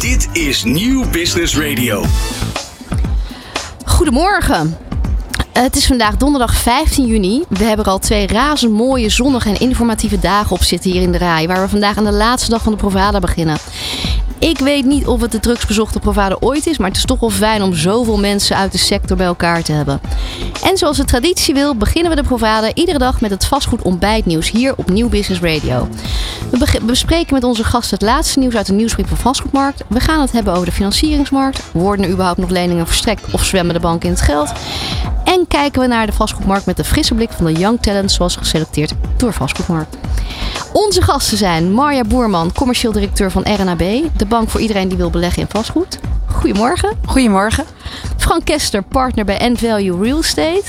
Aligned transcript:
Dit 0.00 0.28
is 0.32 0.64
Nieuw 0.64 1.10
Business 1.10 1.58
Radio. 1.58 2.04
Goedemorgen. 3.84 4.76
Het 5.52 5.76
is 5.76 5.86
vandaag 5.86 6.16
donderdag 6.16 6.54
15 6.54 7.06
juni. 7.06 7.44
We 7.48 7.64
hebben 7.64 7.84
er 7.84 7.90
al 7.90 7.98
twee 7.98 8.26
razend 8.26 8.72
mooie, 8.72 9.08
zonnige 9.08 9.48
en 9.48 9.60
informatieve 9.60 10.18
dagen 10.18 10.56
op 10.56 10.62
zitten 10.62 10.90
hier 10.90 11.02
in 11.02 11.12
de 11.12 11.18
Rai. 11.18 11.46
Waar 11.46 11.60
we 11.60 11.68
vandaag 11.68 11.96
aan 11.96 12.04
de 12.04 12.12
laatste 12.12 12.50
dag 12.50 12.62
van 12.62 12.72
de 12.72 12.78
Provada 12.78 13.18
beginnen. 13.18 13.58
Ik 14.38 14.58
weet 14.58 14.84
niet 14.84 15.06
of 15.06 15.20
het 15.20 15.32
de 15.32 15.40
drugsbezochte 15.40 15.98
Provada 15.98 16.36
ooit 16.40 16.66
is, 16.66 16.78
maar 16.78 16.88
het 16.88 16.96
is 16.96 17.04
toch 17.04 17.20
wel 17.20 17.30
fijn 17.30 17.62
om 17.62 17.74
zoveel 17.74 18.18
mensen 18.18 18.56
uit 18.56 18.72
de 18.72 18.78
sector 18.78 19.16
bij 19.16 19.26
elkaar 19.26 19.62
te 19.62 19.72
hebben. 19.72 20.00
En 20.62 20.76
zoals 20.76 20.96
de 20.96 21.04
traditie 21.04 21.54
wil, 21.54 21.76
beginnen 21.76 22.10
we 22.10 22.16
de 22.16 22.28
Provada 22.28 22.74
iedere 22.74 22.98
dag 22.98 23.20
met 23.20 23.30
het 23.30 23.44
vastgoed 23.44 23.82
ontbijtnieuws 23.82 24.50
hier 24.50 24.74
op 24.76 24.90
Nieuw 24.90 25.08
Business 25.08 25.40
Radio. 25.40 25.88
We 26.50 26.80
bespreken 26.82 27.34
met 27.34 27.44
onze 27.44 27.64
gasten 27.64 27.98
het 27.98 28.06
laatste 28.08 28.38
nieuws 28.38 28.56
uit 28.56 28.66
de 28.66 28.72
nieuwsbrief 28.72 29.08
van 29.08 29.16
Vastgoedmarkt. 29.16 29.82
We 29.88 30.00
gaan 30.00 30.20
het 30.20 30.32
hebben 30.32 30.52
over 30.52 30.66
de 30.66 30.72
financieringsmarkt. 30.72 31.62
Worden 31.72 32.04
er 32.04 32.10
überhaupt 32.10 32.38
nog 32.38 32.50
leningen 32.50 32.86
verstrekt 32.86 33.24
of 33.30 33.44
zwemmen 33.44 33.74
de 33.74 33.80
banken 33.80 34.08
in 34.08 34.14
het 34.14 34.24
geld? 34.24 34.52
En 35.24 35.44
kijken 35.48 35.80
we 35.80 35.86
naar 35.86 36.06
de 36.06 36.12
vastgoedmarkt 36.12 36.66
met 36.66 36.76
de 36.76 36.84
frisse 36.84 37.14
blik 37.14 37.30
van 37.30 37.44
de 37.44 37.52
Young 37.52 37.82
Talent 37.82 38.12
zoals 38.12 38.36
geselecteerd 38.36 38.92
door 39.16 39.32
Vastgoedmarkt. 39.32 39.96
Onze 40.76 41.02
gasten 41.02 41.36
zijn 41.38 41.72
Marja 41.72 42.04
Boerman, 42.04 42.52
commercieel 42.52 42.92
directeur 42.92 43.30
van 43.30 43.42
RNAB, 43.42 43.78
de 44.16 44.26
bank 44.28 44.48
voor 44.48 44.60
iedereen 44.60 44.88
die 44.88 44.96
wil 44.96 45.10
beleggen 45.10 45.42
in 45.42 45.48
vastgoed. 45.48 45.98
Goedemorgen. 46.26 46.98
Goedemorgen. 47.06 47.64
Frank 48.16 48.44
Kester, 48.44 48.82
partner 48.82 49.24
bij 49.24 49.48
N-Value 49.48 50.02
Real 50.02 50.18
Estate. 50.18 50.64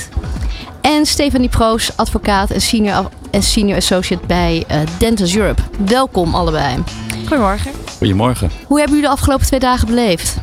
En 0.80 1.06
Stefanie 1.06 1.48
Proos, 1.48 1.96
advocaat 1.96 2.50
en 2.50 2.60
senior, 2.60 3.08
en 3.30 3.42
senior 3.42 3.76
associate 3.76 4.26
bij 4.26 4.66
Dentons 4.98 5.36
Europe. 5.36 5.62
Welkom 5.86 6.34
allebei. 6.34 6.82
Goedemorgen. 7.26 7.72
Goedemorgen. 7.98 8.50
Hoe 8.66 8.78
hebben 8.78 8.96
jullie 8.96 9.10
de 9.10 9.16
afgelopen 9.16 9.46
twee 9.46 9.60
dagen 9.60 9.86
beleefd? 9.86 10.36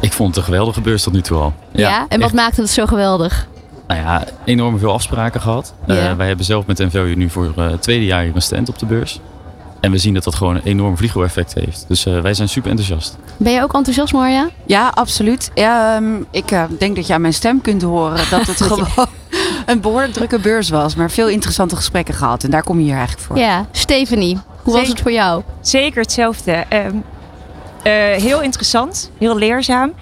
Ik 0.00 0.12
vond 0.12 0.28
het 0.28 0.36
een 0.36 0.44
geweldige 0.44 0.80
beurs 0.80 1.02
tot 1.02 1.12
nu 1.12 1.20
toe 1.20 1.38
al. 1.38 1.52
Ja. 1.72 2.06
En 2.08 2.18
wat 2.18 2.28
echt, 2.28 2.32
maakte 2.32 2.60
het 2.60 2.70
zo 2.70 2.86
geweldig? 2.86 3.46
Nou 3.86 4.00
ja, 4.00 4.24
enorm 4.44 4.78
veel 4.78 4.92
afspraken 4.92 5.40
gehad. 5.40 5.74
Eh, 5.86 6.12
wij 6.12 6.26
hebben 6.26 6.44
zelf 6.44 6.66
met 6.66 6.78
NVU 6.78 7.14
nu 7.14 7.30
voor 7.30 7.52
eh, 7.56 7.70
het 7.70 7.82
tweede 7.82 8.04
jaar 8.04 8.22
hier 8.22 8.34
een 8.34 8.42
stand 8.42 8.68
op 8.68 8.78
de 8.78 8.86
beurs. 8.86 9.20
En 9.84 9.90
we 9.90 9.98
zien 9.98 10.14
dat 10.14 10.24
dat 10.24 10.34
gewoon 10.34 10.54
een 10.54 10.62
enorm 10.62 10.96
vliegel-effect 10.96 11.54
heeft. 11.54 11.84
Dus 11.88 12.06
eh, 12.06 12.20
wij 12.20 12.34
zijn 12.34 12.48
super 12.48 12.70
enthousiast. 12.70 13.16
Ben 13.36 13.52
je 13.52 13.62
ook 13.62 13.74
enthousiast, 13.74 14.12
Marja? 14.12 14.48
Ja, 14.66 14.88
absoluut. 14.94 15.50
Ja, 15.54 15.96
ehm, 15.96 16.22
ik 16.30 16.50
eh, 16.50 16.62
denk 16.78 16.96
dat 16.96 17.06
je 17.06 17.14
aan 17.14 17.20
mijn 17.20 17.34
stem 17.34 17.60
kunt 17.60 17.82
horen 17.82 18.20
dat 18.30 18.46
het 18.46 18.60
gewoon 18.62 19.08
een 19.66 19.80
behoorlijk 19.80 20.12
drukke 20.12 20.38
beurs 20.38 20.68
was. 20.68 20.94
Maar 20.94 21.10
veel 21.10 21.28
interessante 21.28 21.76
gesprekken 21.76 22.14
gehad. 22.14 22.44
En 22.44 22.50
daar 22.50 22.62
kom 22.62 22.78
je 22.78 22.84
hier 22.84 22.96
eigenlijk 22.96 23.26
voor. 23.26 23.38
Ja. 23.38 23.66
Stefanie, 23.70 24.38
hoe 24.62 24.74
was 24.74 24.88
het 24.88 25.00
voor 25.00 25.12
jou? 25.12 25.42
Zeker 25.60 26.02
hetzelfde. 26.02 26.52
Ehm, 26.52 26.96
eh, 27.82 27.92
heel 28.22 28.42
interessant, 28.42 29.10
heel 29.18 29.36
leerzaam. 29.36 29.92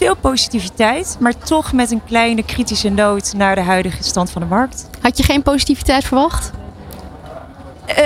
Veel 0.00 0.16
positiviteit, 0.16 1.16
maar 1.18 1.38
toch 1.38 1.72
met 1.72 1.90
een 1.90 2.04
kleine 2.04 2.42
kritische 2.44 2.88
noot 2.88 3.32
naar 3.36 3.54
de 3.54 3.60
huidige 3.60 4.02
stand 4.02 4.30
van 4.30 4.42
de 4.42 4.48
markt. 4.48 4.88
Had 5.00 5.16
je 5.16 5.22
geen 5.22 5.42
positiviteit 5.42 6.04
verwacht? 6.04 6.50
Eh, 7.86 8.04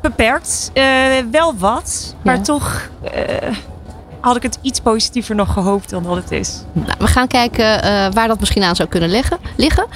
beperkt, 0.00 0.70
eh, 0.72 0.84
wel 1.30 1.56
wat, 1.56 2.14
maar 2.22 2.36
Ja. 2.36 2.42
toch 2.42 2.88
eh, 3.02 3.56
had 4.20 4.36
ik 4.36 4.42
het 4.42 4.58
iets 4.62 4.80
positiever 4.80 5.34
nog 5.34 5.52
gehoopt 5.52 5.90
dan 5.90 6.02
dat 6.02 6.16
het 6.16 6.30
is. 6.30 6.62
Nou, 6.72 6.92
we 6.98 7.06
gaan 7.06 7.26
kijken 7.26 7.82
eh, 7.82 7.90
waar 8.12 8.28
dat 8.28 8.40
misschien 8.40 8.62
aan 8.62 8.76
zou 8.76 8.88
kunnen 8.88 9.08
leggen, 9.08 9.38
liggen. 9.56 9.86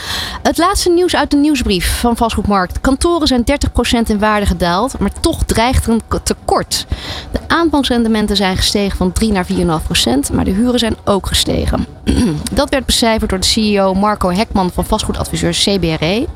Het 0.42 0.58
laatste 0.58 0.90
nieuws 0.90 1.16
uit 1.16 1.30
de 1.30 1.36
nieuwsbrief 1.36 2.00
van 2.00 2.16
Vastgoedmarkt. 2.16 2.80
Kantoren 2.80 3.26
zijn 3.26 3.44
30% 3.44 4.06
in 4.06 4.18
waarde 4.18 4.46
gedaald, 4.46 4.98
maar 4.98 5.20
toch 5.20 5.42
dreigt 5.44 5.86
er 5.86 5.92
een 5.92 6.02
tekort. 6.22 6.86
De 7.32 7.38
aanpangsrendementen 7.46 8.36
zijn 8.36 8.56
gestegen 8.56 8.96
van 8.96 9.12
3 9.12 9.32
naar 9.32 9.46
4,5%, 9.46 10.32
maar 10.32 10.44
de 10.44 10.50
huren 10.50 10.78
zijn 10.78 10.96
ook 11.04 11.26
gestegen. 11.26 11.86
dat 12.52 12.70
werd 12.70 12.86
becijferd 12.86 13.30
door 13.30 13.40
de 13.40 13.46
CEO 13.46 13.94
Marco 13.94 14.30
Hekman 14.30 14.70
van 14.70 14.84
vastgoedadviseur 14.84 15.52
CBRE. 15.52 16.26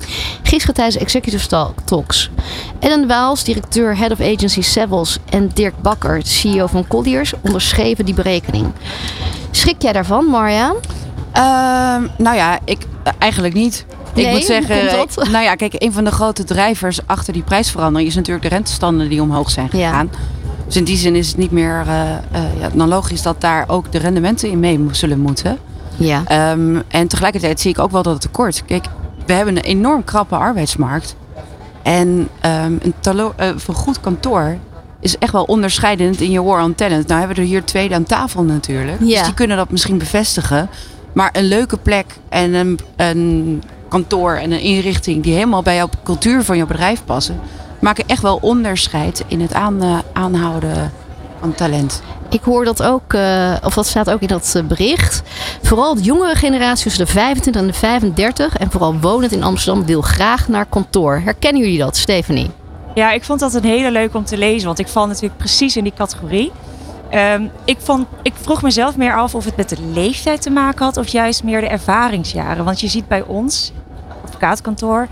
Gisteren 0.42 0.74
tijdens 0.74 0.96
Executive 0.96 1.46
Talk- 1.48 1.80
Talks. 1.84 2.30
Ellen 2.78 3.06
Waals, 3.06 3.44
directeur 3.44 3.96
Head 3.96 4.10
of 4.10 4.20
Agency 4.20 4.62
Savills 4.62 5.18
en 5.30 5.50
Dirk 5.54 5.82
Bakker, 5.82 6.20
CEO 6.24 6.66
van 6.66 6.86
Colliers, 6.86 7.32
die 7.84 8.14
berekening. 8.14 8.66
Schrik 9.50 9.82
jij 9.82 9.92
daarvan, 9.92 10.24
Marja? 10.24 10.74
Ehm, 11.32 12.02
nou 12.18 12.36
ja, 12.36 12.58
ik 12.64 12.78
eh, 13.02 13.12
eigenlijk 13.18 13.54
niet. 13.54 13.86
Nee, 14.14 14.26
ik 14.26 14.32
moet 14.32 14.44
zeggen, 14.44 15.00
ik- 15.00 15.28
nou 15.30 15.44
ja, 15.44 15.54
kijk, 15.54 15.74
een 15.78 15.92
van 15.92 16.04
de 16.04 16.10
grote 16.10 16.44
drijvers 16.44 17.00
achter 17.06 17.32
die 17.32 17.42
prijsverandering 17.42 18.08
is 18.10 18.14
natuurlijk 18.16 18.48
de 18.48 18.54
rentestanden 18.54 19.08
die 19.08 19.22
omhoog 19.22 19.50
zijn 19.50 19.68
Ja. 19.72 19.88
gegaan. 19.88 20.10
Dus 20.66 20.76
in 20.76 20.84
die 20.84 20.96
zin 20.96 21.16
is 21.16 21.28
het 21.28 21.36
niet 21.36 21.50
meer 21.50 21.84
eh, 21.86 22.10
eh, 22.10 22.18
ja, 22.60 22.68
dan 22.74 22.88
logisch 22.88 23.22
dat 23.22 23.40
daar 23.40 23.64
ook 23.68 23.92
de 23.92 23.98
rendementen 23.98 24.50
in 24.50 24.60
mee 24.60 24.86
zullen 24.90 25.20
moeten. 25.20 25.58
Ja. 25.96 26.22
Ehm, 26.24 26.80
en 26.88 27.08
tegelijkertijd 27.08 27.60
zie 27.60 27.70
ik 27.70 27.78
ook 27.78 27.90
wel 27.90 28.02
dat 28.02 28.12
het 28.12 28.22
tekort. 28.22 28.62
Kijk, 28.66 28.84
we 29.26 29.32
hebben 29.32 29.56
een 29.56 29.62
enorm 29.62 30.04
krappe 30.04 30.36
arbeidsmarkt. 30.36 31.16
En 31.82 32.28
ehm, 32.40 32.72
een 32.82 32.94
talo- 33.00 33.34
voor 33.56 33.74
goed 33.74 34.00
kantoor 34.00 34.56
is 35.00 35.18
echt 35.18 35.32
wel 35.32 35.44
onderscheidend 35.44 36.20
in 36.20 36.30
je 36.30 36.42
war 36.42 36.62
on 36.62 36.74
talent. 36.74 37.06
Nou 37.06 37.18
hebben 37.18 37.36
we 37.36 37.42
er 37.42 37.48
hier 37.48 37.64
twee 37.64 37.94
aan 37.94 38.04
tafel 38.04 38.42
natuurlijk. 38.42 39.00
Ja. 39.00 39.06
Dus 39.18 39.24
die 39.24 39.34
kunnen 39.34 39.56
dat 39.56 39.70
misschien 39.70 39.98
bevestigen. 39.98 40.68
Maar 41.12 41.30
een 41.32 41.44
leuke 41.44 41.76
plek 41.76 42.06
en 42.28 42.54
een, 42.54 42.78
een 42.96 43.62
kantoor 43.88 44.34
en 44.34 44.52
een 44.52 44.60
inrichting 44.60 45.22
die 45.22 45.34
helemaal 45.34 45.62
bij 45.62 45.74
jouw 45.74 45.88
cultuur 46.04 46.42
van 46.42 46.56
jouw 46.56 46.66
bedrijf 46.66 47.04
passen, 47.04 47.40
maken 47.80 48.04
echt 48.06 48.22
wel 48.22 48.38
onderscheid 48.40 49.24
in 49.26 49.40
het 49.40 49.54
aan, 49.54 49.82
eh, 49.82 49.98
aanhouden 50.12 50.92
van 51.40 51.54
talent. 51.54 52.02
Ik 52.30 52.42
hoor 52.42 52.64
dat 52.64 52.82
ook, 52.82 53.12
eh, 53.12 53.54
of 53.64 53.74
dat 53.74 53.86
staat 53.86 54.10
ook 54.10 54.20
in 54.20 54.28
dat 54.28 54.52
eh, 54.56 54.62
bericht. 54.62 55.22
Vooral 55.62 55.94
de 55.94 56.02
jongere 56.02 56.34
generatie 56.34 56.84
tussen 56.84 57.06
de 57.06 57.12
25 57.12 57.62
en 57.62 57.68
de 57.68 57.74
35 57.74 58.56
en 58.56 58.70
vooral 58.70 58.98
wonend 59.00 59.32
in 59.32 59.42
Amsterdam 59.42 59.86
wil 59.86 60.00
graag 60.00 60.48
naar 60.48 60.66
kantoor. 60.66 61.20
Herkennen 61.24 61.62
jullie 61.62 61.78
dat, 61.78 61.96
Stephanie? 61.96 62.50
Ja, 62.98 63.12
ik 63.12 63.24
vond 63.24 63.40
dat 63.40 63.54
een 63.54 63.64
hele 63.64 63.90
leuk 63.90 64.14
om 64.14 64.24
te 64.24 64.36
lezen, 64.38 64.66
want 64.66 64.78
ik 64.78 64.88
val 64.88 65.06
natuurlijk 65.06 65.36
precies 65.36 65.76
in 65.76 65.84
die 65.84 65.92
categorie. 65.96 66.52
Ehm, 67.10 67.48
ik, 67.64 67.76
vond, 67.80 68.06
ik 68.22 68.32
vroeg 68.40 68.62
mezelf 68.62 68.96
meer 68.96 69.16
af 69.16 69.34
of 69.34 69.44
het 69.44 69.56
met 69.56 69.68
de 69.68 69.82
leeftijd 69.82 70.42
te 70.42 70.50
maken 70.50 70.84
had 70.84 70.96
of 70.96 71.08
juist 71.08 71.42
meer 71.42 71.60
de 71.60 71.68
ervaringsjaren. 71.68 72.64
Want 72.64 72.80
je 72.80 72.88
ziet 72.88 73.08
bij 73.08 73.22
ons, 73.22 73.72
advocaatkantoor, 74.24 75.06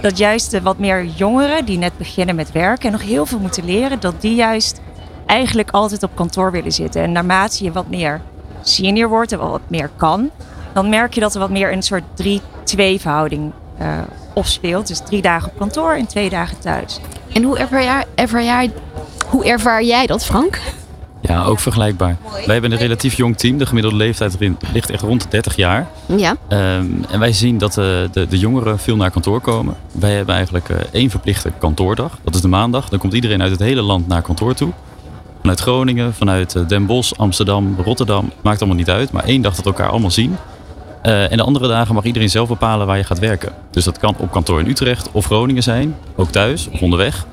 dat 0.00 0.18
juist 0.18 0.50
de 0.50 0.62
wat 0.62 0.78
meer 0.78 1.04
jongeren 1.04 1.64
die 1.64 1.78
net 1.78 1.96
beginnen 1.96 2.34
met 2.34 2.52
werken 2.52 2.86
en 2.86 2.92
nog 2.92 3.02
heel 3.02 3.26
veel 3.26 3.38
moeten 3.38 3.64
leren, 3.64 4.00
dat 4.00 4.20
die 4.20 4.34
juist 4.34 4.80
eigenlijk 5.26 5.70
altijd 5.70 6.02
op 6.02 6.10
kantoor 6.14 6.50
willen 6.52 6.72
zitten. 6.72 7.02
En 7.02 7.12
naarmate 7.12 7.64
je 7.64 7.72
wat 7.72 7.88
meer 7.88 8.20
senior 8.60 9.08
wordt 9.08 9.32
en 9.32 9.38
wat 9.38 9.60
meer 9.68 9.90
kan, 9.96 10.30
dan 10.72 10.88
merk 10.88 11.14
je 11.14 11.20
dat 11.20 11.34
er 11.34 11.40
wat 11.40 11.50
meer 11.50 11.72
een 11.72 11.82
soort 11.82 12.04
3-2 12.22 12.40
verhouding 12.74 13.52
eh 13.78 13.98
opspeelt. 14.34 14.86
Dus 14.86 15.00
drie 15.00 15.22
dagen 15.22 15.50
op 15.50 15.58
kantoor 15.58 15.92
en 15.92 16.06
twee 16.06 16.30
dagen 16.30 16.58
thuis. 16.58 17.00
En 17.32 17.42
hoe 17.42 17.58
ervaar 17.58 17.82
jij, 17.82 18.04
ervaar 18.14 18.44
jij, 18.44 18.72
hoe 19.26 19.44
ervaar 19.44 19.82
jij 19.82 20.06
dat, 20.06 20.24
Frank? 20.24 20.60
Ja, 21.22 21.44
ook 21.44 21.60
vergelijkbaar. 21.60 22.16
Wij 22.46 22.52
hebben 22.52 22.72
een 22.72 22.78
relatief 22.78 23.14
jong 23.14 23.36
team. 23.36 23.58
De 23.58 23.66
gemiddelde 23.66 23.96
leeftijd 23.96 24.34
erin 24.34 24.56
ligt 24.72 24.90
echt 24.90 25.02
rond 25.02 25.22
de 25.22 25.28
30 25.28 25.56
jaar. 25.56 25.86
Ja. 26.16 26.36
Ehm, 26.48 26.86
en 27.10 27.18
wij 27.18 27.32
zien 27.32 27.58
dat 27.58 27.70
eh, 27.78 27.84
de, 28.12 28.26
de 28.28 28.38
jongeren 28.38 28.78
veel 28.78 28.96
naar 28.96 29.10
kantoor 29.10 29.40
komen. 29.40 29.76
Wij 29.92 30.12
hebben 30.12 30.34
eigenlijk 30.34 30.68
eh, 30.68 30.76
één 30.92 31.10
verplichte 31.10 31.52
kantoordag. 31.58 32.18
Dat 32.24 32.34
is 32.34 32.40
de 32.40 32.48
maandag. 32.48 32.88
Dan 32.88 32.98
komt 32.98 33.12
iedereen 33.12 33.42
uit 33.42 33.50
het 33.50 33.60
hele 33.60 33.82
land 33.82 34.08
naar 34.08 34.22
kantoor 34.22 34.54
toe. 34.54 34.72
Vanuit 35.40 35.60
Groningen, 35.60 36.14
vanuit 36.14 36.54
eh, 36.54 36.66
Den 36.68 36.86
Bosch, 36.86 37.12
Amsterdam, 37.16 37.76
Rotterdam. 37.84 38.32
Maakt 38.42 38.58
allemaal 38.60 38.78
niet 38.78 38.90
uit. 38.90 39.12
Maar 39.12 39.24
één 39.24 39.42
dag 39.42 39.54
dat 39.54 39.64
we 39.64 39.70
elkaar 39.70 39.88
allemaal 39.88 40.10
zien. 40.10 40.36
Eh, 41.02 41.30
en 41.30 41.36
de 41.36 41.42
andere 41.42 41.68
dagen 41.68 41.94
mag 41.94 42.04
iedereen 42.04 42.30
zelf 42.30 42.48
bepalen 42.48 42.86
waar 42.86 42.96
je 42.96 43.04
gaat 43.04 43.18
werken. 43.18 43.52
Dus 43.70 43.84
dat 43.84 43.98
kan 43.98 44.14
op 44.18 44.30
kantoor 44.30 44.60
in 44.60 44.66
Utrecht 44.66 45.08
of 45.12 45.24
Groningen 45.24 45.62
zijn. 45.62 45.96
Ook 46.16 46.30
thuis 46.30 46.68
of 46.68 46.80
onderweg. 46.80 47.26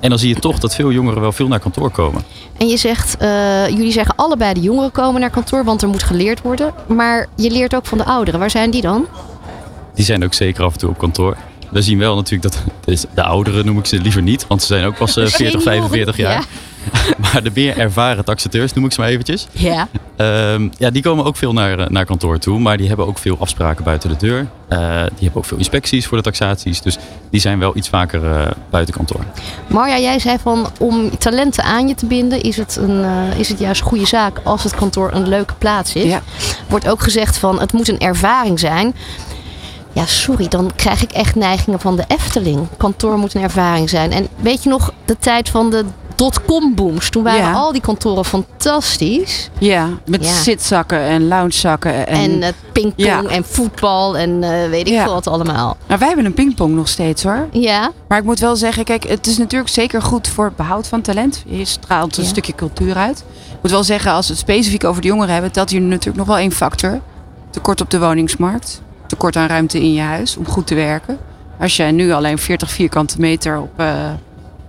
En 0.00 0.08
dan 0.08 0.18
zie 0.18 0.28
je 0.28 0.40
toch 0.40 0.58
dat 0.58 0.74
veel 0.74 0.92
jongeren 0.92 1.20
wel 1.20 1.32
veel 1.32 1.48
naar 1.48 1.58
kantoor 1.58 1.90
komen. 1.90 2.22
En 2.58 2.68
je 2.68 2.76
zegt, 2.76 3.16
eh, 3.16 3.68
jullie 3.68 3.92
zeggen 3.92 4.14
allebei 4.16 4.54
de 4.54 4.60
jongeren 4.60 4.92
komen 4.92 5.20
naar 5.20 5.30
kantoor, 5.30 5.64
want 5.64 5.82
er 5.82 5.88
moet 5.88 6.02
geleerd 6.02 6.42
worden. 6.42 6.72
Maar 6.86 7.28
je 7.36 7.50
leert 7.50 7.74
ook 7.74 7.86
van 7.86 7.98
de 7.98 8.04
ouderen. 8.04 8.40
Waar 8.40 8.50
zijn 8.50 8.70
die 8.70 8.82
dan? 8.82 9.06
Die 9.94 10.04
zijn 10.04 10.24
ook 10.24 10.34
zeker 10.34 10.64
af 10.64 10.72
en 10.72 10.78
toe 10.78 10.90
op 10.90 10.98
kantoor. 10.98 11.36
We 11.70 11.82
zien 11.82 11.98
wel 11.98 12.14
natuurlijk 12.14 12.54
dat 12.54 12.64
de 13.14 13.22
ouderen 13.22 13.66
noem 13.66 13.78
ik 13.78 13.86
ze 13.86 14.00
liever 14.00 14.22
niet, 14.22 14.46
want 14.46 14.60
ze 14.60 14.66
zijn 14.66 14.84
ook 14.84 14.96
pas 14.96 15.16
eh, 15.16 15.26
40, 15.26 15.36
Senioren, 15.36 15.62
45 15.62 16.16
jaar. 16.16 16.44
Maar 17.22 17.42
de 17.42 17.50
meer 17.54 17.78
ervaren 17.78 18.24
taxateurs 18.24 18.72
noem 18.72 18.84
ik 18.84 18.92
ze 18.92 19.00
maar 19.00 19.08
eventjes. 19.08 19.46
Ja. 19.52 19.88
Ehm, 20.16 20.68
ja, 20.78 20.90
die 20.90 21.02
komen 21.02 21.24
ook 21.24 21.36
veel 21.36 21.52
naar, 21.52 21.78
eh, 21.78 21.86
naar 21.86 22.04
kantoor 22.04 22.38
toe, 22.38 22.58
maar 22.58 22.76
die 22.76 22.88
hebben 22.88 23.06
ook 23.06 23.18
veel 23.18 23.36
afspraken 23.38 23.84
buiten 23.84 24.08
de 24.08 24.16
deur. 24.16 24.46
Eh, 24.68 24.78
die 24.78 25.24
hebben 25.24 25.36
ook 25.36 25.44
veel 25.44 25.58
inspecties 25.58 26.06
voor 26.06 26.16
de 26.16 26.22
taxaties, 26.22 26.80
dus 26.82 26.98
die 27.30 27.40
zijn 27.40 27.58
wel 27.58 27.76
iets 27.76 27.88
vaker 27.88 28.24
eh, 28.24 28.50
buiten 28.70 28.94
kantoor. 28.94 29.20
Marja, 29.66 29.98
jij 29.98 30.18
zei 30.18 30.38
van 30.38 30.66
om 30.78 31.18
talenten 31.18 31.64
aan 31.64 31.88
je 31.88 31.94
te 31.94 32.06
binden, 32.06 32.40
is 32.42 32.56
het, 32.56 32.76
een, 32.76 33.04
eh, 33.04 33.38
is 33.38 33.48
het 33.48 33.58
juist 33.58 33.80
een 33.80 33.86
goede 33.86 34.06
zaak 34.06 34.40
als 34.44 34.62
het 34.62 34.74
kantoor 34.74 35.12
een 35.12 35.28
leuke 35.28 35.54
plaats 35.58 35.94
is. 35.94 36.04
Ja. 36.04 36.22
Wordt 36.68 36.88
ook 36.88 37.02
gezegd 37.02 37.38
van 37.38 37.60
het 37.60 37.72
moet 37.72 37.88
een 37.88 37.98
ervaring 37.98 38.60
zijn. 38.60 38.94
Ja, 39.92 40.06
sorry, 40.06 40.48
dan 40.48 40.70
krijg 40.76 41.02
ik 41.02 41.12
echt 41.12 41.34
neigingen 41.34 41.80
van 41.80 41.96
de 41.96 42.04
Efteling. 42.08 42.68
Kantoor 42.76 43.18
moet 43.18 43.34
een 43.34 43.42
ervaring 43.42 43.90
zijn. 43.90 44.12
En 44.12 44.28
weet 44.36 44.62
je 44.62 44.68
nog 44.68 44.92
de 45.04 45.16
tijd 45.18 45.48
van 45.48 45.70
de 45.70 45.84
dotcom 46.16 46.74
booms. 46.74 47.10
Toen 47.10 47.22
waren 47.22 47.40
Ja. 47.40 47.52
al 47.52 47.72
die 47.72 47.80
kantoren 47.80 48.24
fantastisch. 48.24 49.50
Ja, 49.58 49.88
met 50.06 50.24
Ja. 50.24 50.32
zitzakken 50.32 50.98
en 51.00 51.28
loungezakken. 51.28 52.06
En, 52.06 52.16
En, 52.30 52.42
eh, 52.42 52.48
pingpong 52.72 53.08
Ja. 53.08 53.22
en 53.24 53.44
voetbal 53.44 54.16
en 54.18 54.42
eh, 54.42 54.68
weet 54.68 54.88
ik 54.88 55.00
veel 55.00 55.12
wat 55.12 55.26
allemaal. 55.26 55.76
nou, 55.86 55.98
wij 55.98 56.08
hebben 56.08 56.26
een 56.26 56.34
pingpong 56.34 56.74
nog 56.74 56.88
steeds 56.88 57.22
hoor. 57.22 57.48
Ja, 57.52 57.90
Maar 58.08 58.18
ik 58.18 58.24
moet 58.24 58.38
wel 58.38 58.56
zeggen, 58.56 58.84
kijk, 58.84 59.04
het 59.08 59.26
is 59.26 59.38
natuurlijk 59.38 59.70
zeker 59.72 60.02
goed 60.02 60.28
voor 60.28 60.44
het 60.44 60.56
behoud 60.56 60.86
van 60.86 61.00
talent. 61.00 61.42
Je 61.46 61.64
straalt 61.64 62.16
een 62.16 62.24
stukje 62.24 62.54
cultuur 62.54 62.96
uit. 62.96 63.18
Ik 63.48 63.62
moet 63.62 63.70
wel 63.70 63.84
zeggen, 63.84 64.12
als 64.12 64.26
we 64.26 64.32
het 64.32 64.42
specifiek 64.42 64.84
over 64.84 65.02
de 65.02 65.08
jongeren 65.08 65.32
hebben, 65.32 65.52
telt 65.52 65.70
hier 65.70 65.80
natuurlijk 65.80 66.16
nog 66.16 66.26
wel 66.26 66.38
één 66.38 66.52
factor. 66.52 67.00
Tekort 67.50 67.80
op 67.80 67.90
de 67.90 67.98
woningsmarkt. 67.98 68.82
Tekort 69.06 69.36
aan 69.36 69.46
ruimte 69.46 69.80
in 69.82 69.92
je 69.92 70.00
huis 70.00 70.36
om 70.36 70.46
goed 70.46 70.66
te 70.66 70.74
werken. 70.74 71.18
Als 71.60 71.76
jij 71.76 71.90
nu 71.92 72.12
alleen 72.12 72.38
40 72.38 72.70
vierkante 72.70 73.20
meter 73.20 73.58
op, 73.58 73.70
eh, 73.76 73.86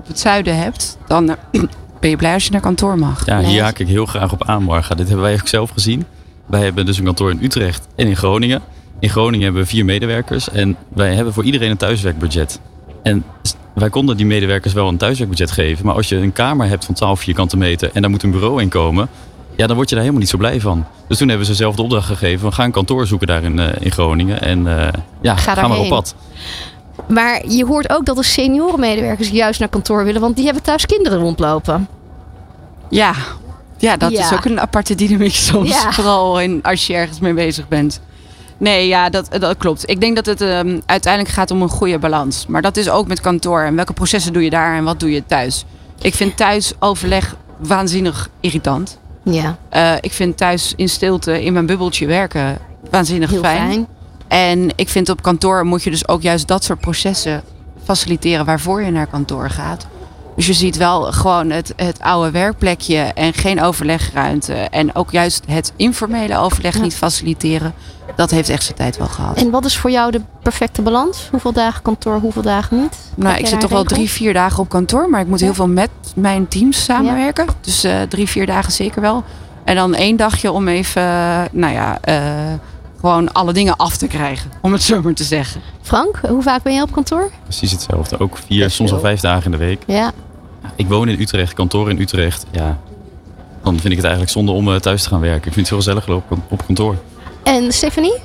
op 0.07 0.13
het 0.13 0.21
zuiden 0.21 0.57
hebt, 0.57 0.97
dan 1.07 1.25
ben 1.99 2.09
je 2.09 2.15
blij 2.15 2.33
als 2.33 2.45
je 2.45 2.51
naar 2.51 2.61
kantoor 2.61 2.97
mag. 2.99 3.25
Ja, 3.25 3.39
hier 3.39 3.63
haak 3.63 3.79
ik 3.79 3.87
heel 3.87 4.05
graag 4.05 4.31
op 4.31 4.43
aan, 4.43 4.63
Marga. 4.63 4.95
Dit 4.95 5.07
hebben 5.07 5.25
wij 5.25 5.33
ook 5.33 5.47
zelf 5.47 5.69
gezien. 5.69 6.05
Wij 6.45 6.63
hebben 6.63 6.85
dus 6.85 6.97
een 6.97 7.03
kantoor 7.03 7.31
in 7.31 7.39
Utrecht 7.43 7.87
en 7.95 8.07
in 8.07 8.15
Groningen. 8.15 8.61
In 8.99 9.09
Groningen 9.09 9.45
hebben 9.45 9.61
we 9.61 9.67
vier 9.67 9.85
medewerkers 9.85 10.49
en 10.49 10.75
wij 10.93 11.15
hebben 11.15 11.33
voor 11.33 11.43
iedereen 11.43 11.69
een 11.69 11.77
thuiswerkbudget. 11.77 12.59
En 13.03 13.23
wij 13.73 13.89
konden 13.89 14.17
die 14.17 14.25
medewerkers 14.25 14.73
wel 14.73 14.87
een 14.87 14.97
thuiswerkbudget 14.97 15.51
geven, 15.51 15.85
maar 15.85 15.95
als 15.95 16.09
je 16.09 16.15
een 16.15 16.33
kamer 16.33 16.67
hebt 16.67 16.85
van 16.85 16.95
12 16.95 17.19
vierkante 17.19 17.57
meter 17.57 17.89
en 17.93 18.01
daar 18.01 18.11
moet 18.11 18.23
een 18.23 18.31
bureau 18.31 18.61
in 18.61 18.69
komen, 18.69 19.09
ja, 19.55 19.67
dan 19.67 19.75
word 19.75 19.89
je 19.89 19.95
daar 19.95 20.03
helemaal 20.03 20.23
niet 20.23 20.31
zo 20.31 20.37
blij 20.37 20.61
van. 20.61 20.85
Dus 21.07 21.17
toen 21.17 21.27
hebben 21.27 21.45
ze 21.47 21.55
zelf 21.55 21.75
de 21.75 21.81
opdracht 21.81 22.07
gegeven, 22.07 22.47
we 22.47 22.53
gaan 22.53 22.65
een 22.65 22.71
kantoor 22.71 23.07
zoeken 23.07 23.27
daar 23.27 23.43
in, 23.43 23.59
eh, 23.59 23.67
in 23.79 23.91
Groningen 23.91 24.41
en 24.41 24.67
eh, 24.67 24.93
ja, 25.21 25.35
Ga 25.35 25.53
gaan 25.53 25.71
we 25.71 25.77
op 25.77 25.89
pad. 25.89 26.15
Maar 27.07 27.47
je 27.47 27.65
hoort 27.65 27.89
ook 27.89 28.05
dat 28.05 28.15
de 28.15 28.23
seniorenmedewerkers 28.23 29.29
juist 29.29 29.59
naar 29.59 29.69
kantoor 29.69 30.03
willen, 30.03 30.21
want 30.21 30.35
die 30.35 30.45
hebben 30.45 30.63
thuis 30.63 30.85
kinderen 30.85 31.19
rondlopen. 31.19 31.87
Ja, 32.89 33.13
ja 33.77 33.97
dat 33.97 34.11
Ja. 34.11 34.19
is 34.25 34.33
ook 34.33 34.45
een 34.45 34.59
aparte 34.59 34.95
dynamiek 34.95 35.33
soms. 35.49 35.69
Ja. 35.69 35.91
Vooral 35.91 36.39
in, 36.41 36.59
als 36.63 36.87
je 36.87 36.93
ergens 36.93 37.19
mee 37.19 37.33
bezig 37.33 37.67
bent. 37.67 37.99
Nee, 38.57 38.87
ja, 38.87 39.09
dat, 39.09 39.27
dat 39.39 39.57
klopt. 39.57 39.89
Ik 39.89 39.99
denk 40.01 40.15
dat 40.15 40.25
het 40.25 40.41
ehm, 40.41 40.79
uiteindelijk 40.85 41.33
gaat 41.33 41.51
om 41.51 41.61
een 41.61 41.69
goede 41.69 41.99
balans. 41.99 42.45
Maar 42.47 42.61
dat 42.61 42.77
is 42.77 42.89
ook 42.89 43.07
met 43.07 43.21
kantoor. 43.21 43.61
En 43.61 43.75
welke 43.75 43.93
processen 43.93 44.33
doe 44.33 44.43
je 44.43 44.49
daar 44.49 44.75
en 44.77 44.83
wat 44.83 44.99
doe 44.99 45.11
je 45.11 45.25
thuis? 45.25 45.65
Ik 46.01 46.13
vind 46.15 46.37
thuis 46.37 46.73
overleg 46.79 47.35
waanzinnig 47.57 48.29
irritant. 48.39 48.99
Ja, 49.23 49.57
Eh, 49.69 49.91
ik 50.01 50.13
vind 50.13 50.37
thuis 50.37 50.73
in 50.75 50.89
stilte 50.89 51.43
in 51.43 51.53
mijn 51.53 51.65
bubbeltje 51.65 52.05
werken 52.05 52.57
waanzinnig 52.89 53.29
heel 53.29 53.39
fijn. 53.41 53.69
fijn. 53.69 53.87
En 54.27 54.69
ik 54.75 54.89
vind 54.89 55.09
op 55.09 55.21
kantoor 55.21 55.65
moet 55.65 55.83
je 55.83 55.89
dus 55.89 56.07
ook 56.07 56.21
juist 56.21 56.47
dat 56.47 56.63
soort 56.63 56.79
processen 56.79 57.41
faciliteren 57.83 58.45
waarvoor 58.45 58.81
je 58.83 58.91
naar 58.91 59.07
kantoor 59.07 59.49
gaat. 59.49 59.87
Dus 60.35 60.45
je 60.47 60.53
ziet 60.53 60.77
wel 60.77 61.01
gewoon 61.11 61.49
het, 61.49 61.73
het 61.75 61.99
oude 62.01 62.31
werkplekje 62.31 62.97
en 62.97 63.33
geen 63.33 63.61
overlegruimte. 63.61 64.53
En 64.53 64.95
ook 64.95 65.11
juist 65.11 65.43
het 65.47 65.73
informele 65.75 66.37
overleg 66.37 66.75
Ja. 66.75 66.81
niet 66.81 66.95
faciliteren. 66.95 67.73
Dat 68.15 68.31
heeft 68.31 68.49
echt 68.49 68.63
zijn 68.63 68.77
tijd 68.77 68.97
wel 68.97 69.07
gehad. 69.07 69.37
En 69.37 69.49
wat 69.49 69.65
is 69.65 69.77
voor 69.77 69.91
jou 69.91 70.11
de 70.11 70.21
perfecte 70.43 70.81
balans? 70.81 71.27
Hoeveel 71.31 71.51
dagen 71.53 71.81
kantoor, 71.81 72.19
hoeveel 72.19 72.41
dagen 72.41 72.81
niet? 72.81 72.97
nou, 73.15 73.37
ik 73.37 73.47
zit 73.47 73.59
toch 73.59 73.69
wel 73.69 73.83
drie, 73.83 74.09
vier 74.09 74.33
dagen 74.33 74.59
op 74.59 74.69
kantoor. 74.69 75.09
Maar 75.09 75.21
ik 75.21 75.27
moet 75.27 75.39
Ja. 75.39 75.45
heel 75.45 75.53
veel 75.55 75.67
met 75.67 75.89
mijn 76.15 76.47
teams 76.47 76.83
samenwerken. 76.83 77.45
Dus 77.61 77.83
eh, 77.83 78.01
drie, 78.01 78.27
vier 78.27 78.45
dagen 78.45 78.71
zeker 78.71 79.01
wel. 79.01 79.23
En 79.63 79.75
dan 79.75 79.95
één 79.95 80.15
dagje 80.15 80.51
om 80.51 80.67
even, 80.67 81.01
eh, 81.01 81.39
nou 81.51 81.73
ja, 81.73 81.97
eh, 82.01 82.23
gewoon 82.99 83.33
alle 83.33 83.53
dingen 83.53 83.75
af 83.75 83.97
te 83.97 84.07
krijgen. 84.07 84.51
Om 84.61 84.71
het 84.73 84.83
zo 84.83 85.01
maar 85.01 85.13
te 85.13 85.23
zeggen. 85.23 85.61
Frank, 85.81 86.19
hoe 86.29 86.41
vaak 86.41 86.63
ben 86.63 86.73
je 86.73 86.81
op 86.81 86.91
kantoor? 86.91 87.31
Precies 87.43 87.71
hetzelfde. 87.71 88.19
Ook 88.19 88.37
vier, 88.47 88.69
soms 88.69 88.91
al 88.91 88.99
vijf 88.99 89.19
dagen 89.19 89.45
in 89.45 89.51
de 89.51 89.57
week. 89.57 89.83
Ja. 89.87 90.11
Ik 90.75 90.87
woon 90.87 91.07
in 91.09 91.19
Utrecht, 91.21 91.53
kantoor 91.53 91.89
in 91.89 91.99
Utrecht. 92.01 92.45
Ja, 92.51 92.77
dan 93.63 93.73
vind 93.73 93.85
ik 93.85 93.95
het 93.95 94.01
eigenlijk 94.03 94.31
zonde 94.31 94.51
om 94.51 94.73
eh, 94.73 94.79
thuis 94.79 95.03
te 95.03 95.09
gaan 95.09 95.19
werken. 95.19 95.47
Ik 95.47 95.53
vind 95.53 95.55
het 95.55 95.67
veel 95.67 95.77
gezelliger 95.77 96.15
op, 96.15 96.37
op 96.49 96.65
kantoor. 96.65 96.95
En 97.43 97.71
Stephanie? 97.73 98.15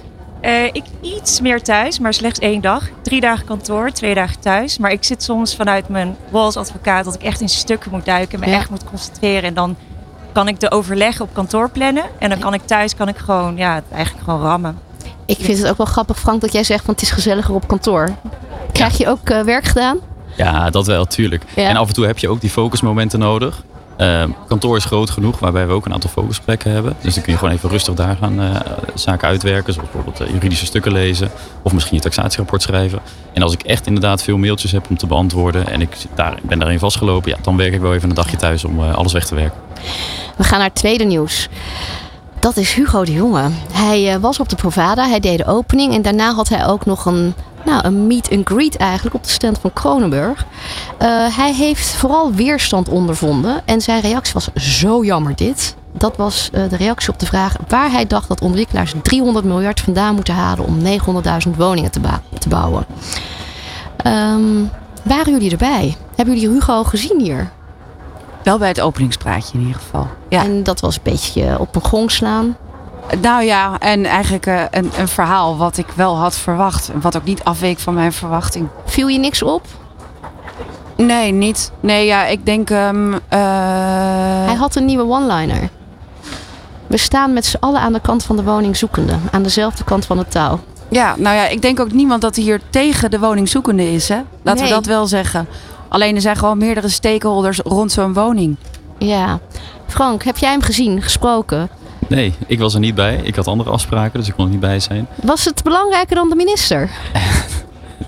Eh, 0.40 0.64
ik 0.64 0.82
iets 1.00 1.40
meer 1.40 1.62
thuis, 1.62 1.98
maar 1.98 2.14
slechts 2.14 2.38
één 2.38 2.60
dag. 2.60 2.88
Drie 3.02 3.20
dagen 3.20 3.44
kantoor, 3.46 3.90
twee 3.90 4.14
dagen 4.14 4.40
thuis. 4.40 4.78
Maar 4.78 4.90
ik 4.90 5.04
zit 5.04 5.22
soms 5.22 5.56
vanuit 5.56 5.88
mijn 5.88 6.16
rol 6.30 6.44
als 6.44 6.56
advocaat 6.56 7.04
dat 7.04 7.14
ik 7.14 7.22
echt 7.22 7.40
in 7.40 7.48
stukken 7.48 7.90
moet 7.90 8.04
duiken. 8.04 8.40
Me 8.40 8.46
Ja. 8.46 8.52
echt 8.56 8.70
moet 8.70 8.84
concentreren. 8.84 9.42
En 9.42 9.54
dan 9.54 9.76
kan 10.32 10.48
ik 10.48 10.60
de 10.60 10.70
overleggen 10.70 11.24
op 11.24 11.34
kantoor 11.34 11.70
plannen. 11.70 12.04
En 12.18 12.28
dan 12.28 12.38
kan 12.38 12.54
ik 12.54 12.62
thuis 12.64 12.94
kan 12.94 13.08
ik 13.08 13.16
gewoon, 13.16 13.56
ja, 13.56 13.82
eigenlijk 13.92 14.24
gewoon 14.24 14.42
rammen. 14.42 14.78
Ik 15.26 15.38
vind 15.40 15.58
het 15.58 15.68
ook 15.68 15.76
wel 15.76 15.86
grappig, 15.86 16.18
Frank, 16.18 16.40
dat 16.40 16.52
jij 16.52 16.64
zegt, 16.64 16.86
want 16.86 17.00
het 17.00 17.08
is 17.08 17.14
gezelliger 17.14 17.54
op 17.54 17.68
kantoor. 17.68 18.08
Krijg 18.72 18.98
je 18.98 19.08
ook 19.08 19.28
eh, 19.30 19.40
werk 19.40 19.64
gedaan? 19.64 19.98
Ja, 20.36 20.70
dat 20.70 20.86
wel, 20.86 21.04
tuurlijk. 21.04 21.44
Ja. 21.56 21.68
En 21.68 21.76
af 21.76 21.88
en 21.88 21.94
toe 21.94 22.06
heb 22.06 22.18
je 22.18 22.28
ook 22.28 22.40
die 22.40 22.50
focusmomenten 22.50 23.18
nodig. 23.18 23.62
Eh, 23.96 24.24
kantoor 24.48 24.76
is 24.76 24.84
groot 24.84 25.10
genoeg, 25.10 25.38
waarbij 25.38 25.66
we 25.66 25.72
ook 25.72 25.86
een 25.86 25.92
aantal 25.92 26.10
focusplekken 26.10 26.70
hebben. 26.70 26.96
Dus 27.00 27.14
dan 27.14 27.22
kun 27.22 27.32
je 27.32 27.38
gewoon 27.38 27.54
even 27.54 27.68
rustig 27.68 27.94
daar 27.94 28.16
gaan 28.16 28.40
eh, 28.40 28.60
zaken 28.94 29.28
uitwerken. 29.28 29.72
Zoals 29.72 29.90
bijvoorbeeld 29.90 30.28
eh, 30.28 30.34
juridische 30.34 30.66
stukken 30.66 30.92
lezen. 30.92 31.30
Of 31.62 31.72
misschien 31.72 31.96
je 31.96 32.02
taxatierapport 32.02 32.62
schrijven. 32.62 33.00
En 33.32 33.42
als 33.42 33.52
ik 33.52 33.62
echt 33.62 33.86
inderdaad 33.86 34.22
veel 34.22 34.36
mailtjes 34.36 34.72
heb 34.72 34.90
om 34.90 34.96
te 34.96 35.06
beantwoorden. 35.06 35.68
En 35.68 35.80
ik 35.80 35.96
daar, 36.14 36.38
ben 36.42 36.58
daarin 36.58 36.78
vastgelopen. 36.78 37.30
Ja, 37.30 37.36
dan 37.42 37.56
werk 37.56 37.72
ik 37.72 37.80
wel 37.80 37.94
even 37.94 38.08
een 38.08 38.14
dagje 38.14 38.36
thuis 38.36 38.64
om 38.64 38.82
eh, 38.82 38.94
alles 38.94 39.12
weg 39.12 39.26
te 39.26 39.34
werken. 39.34 39.60
We 40.36 40.44
gaan 40.44 40.58
naar 40.58 40.68
het 40.68 40.76
tweede 40.76 41.04
nieuws. 41.04 41.48
Dat 42.42 42.56
is 42.56 42.72
Hugo 42.72 43.04
de 43.04 43.12
Jonge. 43.12 43.50
Hij 43.72 44.12
eh, 44.12 44.20
was 44.20 44.40
op 44.40 44.48
de 44.48 44.56
Provada, 44.56 45.08
hij 45.08 45.20
deed 45.20 45.38
de 45.38 45.46
opening 45.46 45.94
en 45.94 46.02
daarna 46.02 46.34
had 46.34 46.48
hij 46.48 46.66
ook 46.66 46.86
nog 46.86 47.04
een, 47.04 47.34
nou, 47.64 47.84
een 47.86 48.06
meet 48.06 48.30
and 48.30 48.48
greet 48.48 48.76
eigenlijk 48.76 49.14
op 49.14 49.24
de 49.24 49.30
stand 49.30 49.58
van 49.58 49.72
Kronenburg. 49.72 50.46
Eh, 50.98 51.36
hij 51.36 51.54
heeft 51.54 51.94
vooral 51.94 52.32
weerstand 52.32 52.88
ondervonden 52.88 53.62
en 53.64 53.80
zijn 53.80 54.00
reactie 54.00 54.32
was 54.32 54.48
zo 54.54 55.04
jammer 55.04 55.36
dit. 55.36 55.76
Dat 55.92 56.16
was 56.16 56.50
eh, 56.52 56.68
de 56.68 56.76
reactie 56.76 57.12
op 57.12 57.18
de 57.18 57.26
vraag 57.26 57.56
waar 57.68 57.90
hij 57.90 58.06
dacht 58.06 58.28
dat 58.28 58.40
ontwikkelaars 58.40 58.94
300 59.02 59.44
miljard 59.44 59.80
vandaan 59.80 60.14
moeten 60.14 60.34
halen 60.34 60.64
om 60.64 60.78
900.000 61.46 61.56
woningen 61.56 61.90
te, 61.90 62.00
te 62.38 62.48
bouwen. 62.48 62.86
Ehm, 63.96 64.64
waren 65.02 65.32
jullie 65.32 65.50
erbij? 65.50 65.96
Hebben 66.16 66.34
jullie 66.34 66.50
Hugo 66.50 66.84
gezien 66.84 67.20
hier? 67.20 67.50
Wel 68.44 68.58
bij 68.58 68.68
het 68.68 68.80
openingspraatje 68.80 69.54
in 69.58 69.60
ieder 69.60 69.76
geval. 69.80 70.06
Ja. 70.28 70.42
En 70.44 70.62
dat 70.62 70.80
was 70.80 70.94
een 70.96 71.00
beetje 71.02 71.58
op 71.58 71.74
een 71.74 71.84
gong 71.84 72.10
slaan. 72.10 72.56
Nou 73.20 73.42
ja, 73.44 73.78
en 73.78 74.04
eigenlijk 74.04 74.46
eh, 74.46 74.62
een, 74.70 74.90
een 74.98 75.08
verhaal 75.08 75.56
wat 75.56 75.76
ik 75.78 75.86
wel 75.94 76.16
had 76.16 76.36
verwacht. 76.36 76.90
En 76.92 77.00
wat 77.00 77.16
ook 77.16 77.24
niet 77.24 77.44
afweek 77.44 77.78
van 77.78 77.94
mijn 77.94 78.12
verwachting. 78.12 78.68
Viel 78.86 79.08
je 79.08 79.18
niks 79.18 79.42
op? 79.42 79.62
Nee, 80.96 81.32
niet. 81.32 81.72
Nee, 81.80 82.06
ja, 82.06 82.24
ik 82.26 82.46
denk... 82.46 82.70
ehm, 82.70 83.12
eh, 83.12 83.38
Hij 84.46 84.54
had 84.54 84.74
een 84.74 84.84
nieuwe 84.84 85.04
one-liner. 85.12 85.68
We 86.86 86.96
staan 86.98 87.32
met 87.32 87.44
z'n 87.46 87.56
allen 87.60 87.80
aan 87.80 87.92
de 87.92 88.00
kant 88.00 88.24
van 88.24 88.36
de 88.36 88.42
woning 88.42 88.76
zoekende. 88.76 89.14
Aan 89.30 89.42
dezelfde 89.42 89.84
kant 89.84 90.04
van 90.06 90.18
het 90.18 90.30
touw. 90.30 90.58
Ja, 90.88 91.14
nou 91.18 91.36
ja, 91.36 91.46
ik 91.48 91.62
denk 91.62 91.80
ook 91.80 91.92
niemand 91.92 92.20
dat 92.22 92.36
hier 92.36 92.60
tegen 92.70 93.10
de 93.10 93.18
woningzoekende 93.18 93.92
is. 93.92 94.08
Hè? 94.08 94.20
Laten 94.42 94.60
Nee. 94.62 94.68
we 94.70 94.74
dat 94.78 94.86
wel 94.86 95.06
zeggen. 95.06 95.46
Alleen 95.92 96.14
er 96.14 96.20
zijn 96.20 96.36
gewoon 96.36 96.58
meerdere 96.58 96.88
stakeholders 96.88 97.58
rond 97.58 97.92
zo'n 97.92 98.12
woning. 98.12 98.56
Ja. 98.98 99.40
Frank, 99.86 100.22
heb 100.24 100.36
jij 100.36 100.50
hem 100.50 100.62
gezien, 100.62 101.02
gesproken? 101.02 101.68
Nee, 102.08 102.34
ik 102.46 102.58
was 102.58 102.74
er 102.74 102.80
niet 102.80 102.94
bij. 102.94 103.20
Ik 103.22 103.36
had 103.36 103.46
andere 103.46 103.70
afspraken, 103.70 104.18
dus 104.18 104.28
ik 104.28 104.34
kon 104.34 104.44
er 104.44 104.50
niet 104.50 104.60
bij 104.60 104.80
zijn. 104.80 105.06
Was 105.22 105.44
het 105.44 105.62
belangrijker 105.62 106.14
dan 106.16 106.28
de 106.28 106.34
minister? 106.34 106.90
Nou 107.12 107.24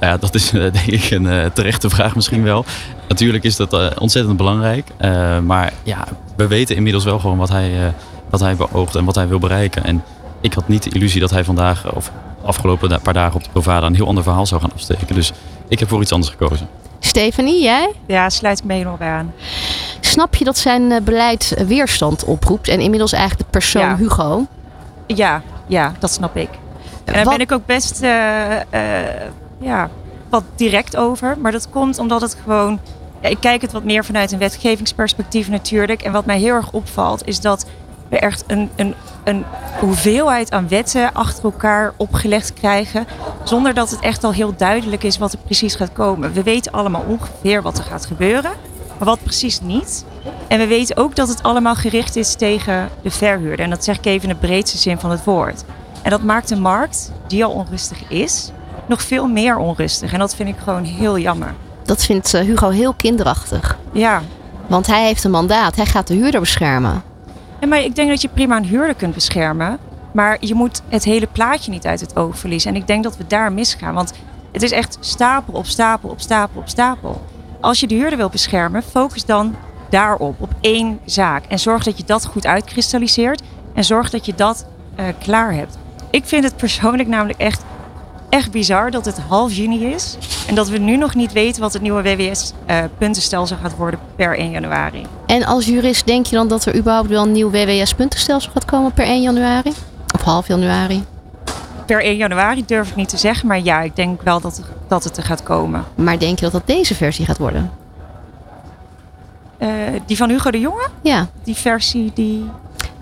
ja, 0.13 0.17
dat 0.17 0.35
is 0.35 0.53
eh, 0.53 0.61
denk 0.61 0.87
ik 0.87 1.11
een 1.11 1.27
eh, 1.27 1.47
terechte 1.51 1.91
vraag 1.91 2.15
misschien 2.15 2.43
wel. 2.43 2.65
Natuurlijk 3.09 3.45
is 3.45 3.57
dat 3.57 3.73
eh, 3.73 3.87
ontzettend 3.99 4.37
belangrijk. 4.37 4.89
Eh, 4.97 5.39
maar 5.39 5.73
ja, 5.83 6.05
we 6.37 6.47
weten 6.47 6.77
inmiddels 6.77 7.05
wel 7.05 7.19
gewoon 7.19 7.39
wat 7.39 7.49
hij, 7.49 7.87
eh, 7.87 7.93
wat 8.31 8.41
hij 8.41 8.57
beoogt 8.57 8.95
en 8.95 9.05
wat 9.05 9.15
hij 9.15 9.29
wil 9.29 9.39
bereiken. 9.39 9.85
En 9.85 10.05
ik 10.41 10.53
had 10.53 10.69
niet 10.69 10.83
de 10.83 10.91
illusie 10.91 11.21
dat 11.21 11.31
hij 11.31 11.45
vandaag 11.45 11.95
of 11.95 12.11
afgelopen 12.45 13.01
paar 13.03 13.15
dagen 13.15 13.35
op 13.35 13.45
de 13.45 13.51
Provada 13.51 13.87
een 13.87 13.95
heel 13.95 14.07
ander 14.07 14.23
verhaal 14.23 14.47
zou 14.47 14.61
gaan 14.61 14.73
afsteken. 14.73 15.15
Dus 15.15 15.33
ik 15.69 15.79
heb 15.79 15.89
voor 15.89 16.01
iets 16.01 16.13
anders 16.13 16.33
gekozen. 16.33 16.69
Stephanie, 17.05 17.63
jij? 17.63 17.93
Ja, 18.07 18.31
sluit 18.31 18.59
ik 18.59 18.65
me 18.65 18.73
helemaal 18.73 18.97
bij 18.97 19.09
aan. 19.09 19.35
Snap 20.01 20.35
je 20.35 20.45
dat 20.45 20.59
zijn 20.59 20.93
eh, 20.93 21.01
beleid 21.01 21.55
eh, 21.55 21.67
weerstand 21.67 22.25
oproept? 22.25 22.69
En 22.69 22.81
inmiddels 22.81 23.13
eigenlijk 23.13 23.43
de 23.45 23.59
persoon 23.59 23.83
Ja. 23.83 23.97
Hugo? 23.97 24.47
Ja, 25.07 25.43
ja, 25.67 25.93
dat 25.99 26.11
snap 26.11 26.37
ik. 26.37 26.49
En 27.05 27.13
daar 27.13 27.25
ben 27.25 27.39
ik 27.39 27.53
ook 27.53 27.67
best 27.67 28.03
eh, 28.03 28.11
ja, 29.61 29.91
wat 30.29 30.45
direct 30.55 30.97
over. 30.97 31.37
Maar 31.39 31.53
dat 31.53 31.71
komt 31.71 31.99
omdat 31.99 32.21
het 32.21 32.37
gewoon. 32.43 32.81
Ja, 33.21 33.29
ik 33.29 33.41
kijk 33.41 33.63
het 33.63 33.73
wat 33.73 33.85
meer 33.85 34.05
vanuit 34.05 34.33
een 34.33 34.39
wetgevingsperspectief 34.39 35.49
natuurlijk. 35.49 36.03
En 36.03 36.13
wat 36.13 36.27
mij 36.27 36.39
heel 36.39 36.55
erg 36.55 36.73
opvalt 36.73 37.27
is 37.27 37.41
dat 37.41 37.67
we 38.09 38.19
echt 38.19 38.45
een, 38.47 38.71
een, 38.77 38.95
een 39.25 39.45
hoeveelheid 39.81 40.51
aan 40.51 40.69
wetten 40.69 41.15
achter 41.15 41.45
elkaar 41.45 41.93
opgelegd 41.97 42.53
krijgen. 42.53 43.07
Zonder 43.45 43.75
dat 43.75 43.91
het 43.91 44.01
echt 44.01 44.25
al 44.25 44.33
heel 44.33 44.55
duidelijk 44.57 45.03
is 45.03 45.19
wat 45.19 45.33
er 45.33 45.39
precies 45.39 45.75
gaat 45.75 45.93
komen. 45.93 46.33
We 46.33 46.43
weten 46.43 46.73
allemaal 46.73 47.05
ongeveer 47.09 47.63
wat 47.63 47.79
er 47.79 47.85
gaat 47.85 48.07
gebeuren. 48.07 48.53
Maar 48.99 49.09
wat 49.09 49.23
precies 49.23 49.61
niet. 49.61 50.05
En 50.49 50.59
we 50.59 50.67
weten 50.67 50.97
ook 50.97 51.17
dat 51.17 51.29
het 51.29 51.43
allemaal 51.43 51.75
gericht 51.75 52.17
is 52.17 52.35
tegen 52.35 52.89
de 53.03 53.11
verhuurder. 53.11 53.65
En 53.65 53.71
dat 53.71 53.85
zeg 53.85 53.99
ik 53.99 54.05
even 54.05 54.29
in 54.29 54.35
de 54.35 54.47
breedste 54.47 54.79
zin 54.79 54.99
van 54.99 55.11
het 55.11 55.25
woord. 55.25 55.65
En 56.03 56.11
dat 56.11 56.23
maakt 56.23 56.49
de 56.49 56.57
markt, 56.57 57.13
die 57.27 57.45
al 57.45 57.51
onrustig 57.51 58.09
is, 58.09 58.51
nog 58.87 59.03
veel 59.03 59.27
meer 59.27 59.57
onrustig. 59.57 60.13
En 60.13 60.19
dat 60.19 60.35
vind 60.35 60.49
ik 60.49 60.57
gewoon 60.65 60.85
heel 60.85 61.19
jammer. 61.19 61.55
Dat 61.83 62.05
vindt 62.05 62.35
eh, 62.35 62.41
Hugo 62.41 62.69
heel 62.69 62.93
kinderachtig. 62.93 63.79
Ja, 63.93 64.23
Want 64.67 64.87
hij 64.87 65.05
heeft 65.05 65.25
een 65.25 65.31
mandaat. 65.31 65.77
Hij 65.77 65.87
gaat 65.87 66.07
de 66.07 66.15
huurder 66.15 66.41
beschermen. 66.41 67.03
Maar 67.69 67.83
ik 67.83 67.95
denk 67.95 68.09
dat 68.09 68.23
je 68.23 68.29
prima 68.29 68.57
een 68.57 68.65
huurder 68.65 68.95
kunt 68.95 69.15
beschermen. 69.15 69.79
Maar 70.13 70.37
je 70.41 70.55
moet 70.55 70.83
het 70.89 71.05
hele 71.05 71.27
plaatje 71.27 71.71
niet 71.71 71.87
uit 71.87 72.01
het 72.01 72.17
oog 72.17 72.39
verliezen. 72.39 72.71
En 72.71 72.77
ik 72.77 72.87
denk 72.87 73.03
dat 73.03 73.17
we 73.17 73.27
daar 73.27 73.53
misgaan. 73.53 73.95
Want 73.95 74.13
het 74.53 74.63
is 74.63 74.71
echt 74.71 74.97
stapel 75.01 75.55
op 75.55 75.67
stapel 75.67 76.09
op 76.09 76.21
stapel 76.21 76.61
op 76.61 76.69
stapel. 76.69 77.25
Als 77.61 77.81
je 77.81 77.87
de 77.87 77.95
huurder 77.95 78.19
wil 78.19 78.29
beschermen, 78.29 78.83
focus 78.83 79.25
dan 79.25 79.57
daarop, 79.89 80.41
op 80.41 80.55
één 80.61 81.01
zaak. 81.05 81.45
En 81.45 81.59
zorg 81.59 81.85
dat 81.85 81.99
je 81.99 82.05
dat 82.05 82.27
goed 82.27 82.47
uitkristalliseert. 82.47 83.43
En 83.75 83.85
zorg 83.85 84.11
dat 84.11 84.27
je 84.27 84.35
dat 84.35 84.67
eh, 84.95 85.05
klaar 85.19 85.55
hebt. 85.55 85.79
Ik 86.11 86.25
vind 86.25 86.45
het 86.45 86.57
persoonlijk 86.57 87.09
namelijk 87.09 87.39
echt, 87.39 87.65
echt 88.35 88.51
bizar 88.51 88.91
dat 88.91 89.05
het 89.05 89.19
half 89.19 89.53
juni 89.53 89.85
is. 89.85 90.17
En 90.47 90.55
dat 90.55 90.69
we 90.69 90.79
nu 90.79 90.97
nog 90.97 91.15
niet 91.15 91.33
weten 91.33 91.61
wat 91.61 91.73
het 91.73 91.83
nieuwe 91.83 92.03
WWS-puntenstelsel 92.03 93.57
gaat 93.57 93.77
worden 93.77 94.01
per 94.17 94.39
1 94.39 94.51
januari. 94.51 95.07
En 95.27 95.45
als 95.45 95.67
jurist 95.67 96.07
denk 96.07 96.27
je 96.27 96.37
dan 96.37 96.49
dat 96.49 96.65
er 96.65 96.77
überhaupt 96.77 97.09
wel 97.09 97.23
een 97.23 97.33
nieuw 97.33 97.51
WWS-puntenstelsel 97.51 98.53
gaat 98.53 98.65
komen 98.65 98.93
per 98.93 99.05
1 99.05 99.23
januari? 99.23 99.73
Of 100.15 100.23
half 100.23 100.49
januari? 100.49 101.05
Per 101.87 102.03
1 102.03 102.17
januari 102.17 102.65
durf 102.67 102.89
ik 102.89 102.97
niet 102.97 103.09
te 103.09 103.17
zeggen, 103.17 103.49
maar 103.49 103.61
ja, 103.61 103.81
ik 103.81 103.97
denk 103.97 104.23
wel 104.23 104.41
dat, 104.41 104.63
dat 104.89 105.05
het 105.05 105.17
er 105.17 105.23
gaat 105.23 105.43
komen. 105.43 105.85
Maar 105.95 106.19
denk 106.19 106.39
je 106.39 106.45
dat 106.45 106.53
dat 106.53 106.67
deze 106.67 106.95
versie 106.95 107.25
gaat 107.25 107.39
worden? 107.39 107.71
Uh, 109.59 109.69
die 110.07 110.17
van 110.17 110.29
Hugo 110.29 110.51
de 110.51 110.61
Jonge? 110.61 110.89
Ja. 111.03 111.27
Die 111.43 111.55
versie 111.55 112.11
die... 112.15 112.45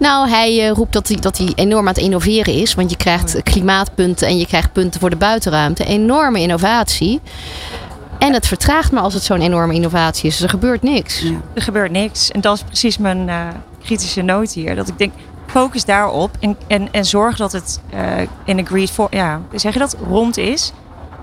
Nou, 0.03 0.29
hij 0.29 0.69
uh, 0.69 0.71
roept 0.71 0.93
dat 0.93 1.09
hij, 1.09 1.17
dat 1.17 1.39
hij 1.39 1.53
enorm 1.55 1.89
aan 1.89 1.95
het 1.95 2.03
innoveren 2.03 2.55
is. 2.55 2.75
Want 2.75 2.91
je 2.91 2.97
krijgt 2.97 3.43
klimaatpunten 3.43 4.29
en 4.29 4.39
je 4.39 4.47
krijgt 4.47 4.73
punten 4.73 5.01
voor 5.01 5.11
de 5.11 5.17
buitenruimte. 5.17 5.85
Enorme 5.85 6.41
innovatie. 6.41 7.21
En 8.19 8.33
het 8.33 8.47
vertraagt 8.47 8.93
maar 8.93 9.03
als 9.03 9.15
het 9.15 9.23
zo'n 9.23 9.41
enorme 9.41 9.75
innovatie 9.75 10.29
is. 10.29 10.35
Dus 10.35 10.43
er 10.43 10.49
gebeurt 10.49 10.83
niks. 10.83 11.21
Ja. 11.21 11.31
Er 11.55 11.63
gebeurt 11.63 11.91
niks. 11.91 12.31
En 12.31 12.41
dat 12.41 12.57
is 12.57 12.63
precies 12.63 12.99
mijn 12.99 13.29
uh, 13.29 13.47
kritische 13.83 14.23
noot 14.23 14.53
hier. 14.53 14.75
Dat 14.75 14.89
ik 14.89 14.99
denk, 14.99 15.13
focus 15.47 15.85
daarop 15.85 16.31
en, 16.41 16.57
en, 16.67 16.89
en 16.93 17.05
zorg 17.05 17.37
dat 17.37 17.53
het 17.53 17.81
uh, 17.95 18.01
in 18.45 18.61
agreed 18.61 18.91
voor, 18.91 19.09
ja, 19.11 19.41
zeg 19.53 19.73
je 19.73 19.79
dat, 19.79 19.97
rond 20.09 20.37
is. 20.37 20.73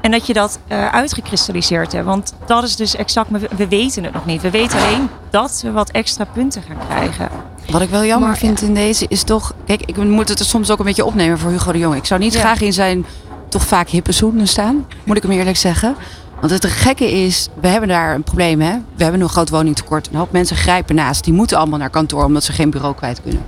En 0.01 0.12
dat 0.12 0.27
je 0.27 0.33
dat 0.33 0.59
uh, 0.67 0.88
uitgekristalliseerd 0.88 1.91
hebt. 1.91 2.05
Want 2.05 2.33
dat 2.45 2.63
is 2.63 2.75
dus 2.75 2.95
exact, 2.95 3.29
we, 3.29 3.50
we 3.57 3.67
weten 3.67 4.03
het 4.03 4.13
nog 4.13 4.25
niet. 4.25 4.41
We 4.41 4.50
weten 4.50 4.79
alleen 4.79 5.09
dat 5.29 5.62
we 5.63 5.71
wat 5.71 5.89
extra 5.89 6.25
punten 6.25 6.62
gaan 6.62 6.88
krijgen. 6.88 7.29
Wat 7.71 7.81
ik 7.81 7.89
wel 7.89 8.05
jammer 8.05 8.29
maar, 8.29 8.38
vind 8.38 8.61
in 8.61 8.73
deze 8.73 9.05
is 9.07 9.23
toch... 9.23 9.53
Kijk, 9.65 9.81
ik 9.85 9.97
moet 9.97 10.29
het 10.29 10.39
er 10.39 10.45
soms 10.45 10.69
ook 10.69 10.79
een 10.79 10.85
beetje 10.85 11.05
opnemen 11.05 11.39
voor 11.39 11.51
Hugo 11.51 11.71
de 11.71 11.77
Jong. 11.77 11.95
Ik 11.95 12.05
zou 12.05 12.19
niet 12.19 12.33
ja. 12.33 12.39
graag 12.39 12.61
in 12.61 12.73
zijn 12.73 13.05
toch 13.49 13.63
vaak 13.63 13.89
hippe 13.89 14.11
zoenen 14.11 14.47
staan. 14.47 14.85
Moet 15.03 15.17
ik 15.17 15.23
hem 15.23 15.31
eerlijk 15.31 15.57
zeggen. 15.57 15.95
Want 16.39 16.51
het 16.51 16.65
gekke 16.65 17.11
is, 17.11 17.49
we 17.61 17.67
hebben 17.67 17.89
daar 17.89 18.15
een 18.15 18.23
probleem. 18.23 18.61
Hè? 18.61 18.77
We 18.95 19.03
hebben 19.03 19.21
een 19.21 19.29
groot 19.29 19.49
woningtekort. 19.49 20.07
Een 20.07 20.15
hoop 20.15 20.31
mensen 20.31 20.55
grijpen 20.55 20.95
naast. 20.95 21.23
Die 21.23 21.33
moeten 21.33 21.57
allemaal 21.57 21.79
naar 21.79 21.89
kantoor 21.89 22.23
omdat 22.23 22.43
ze 22.43 22.51
geen 22.51 22.69
bureau 22.69 22.95
kwijt 22.95 23.21
kunnen. 23.21 23.45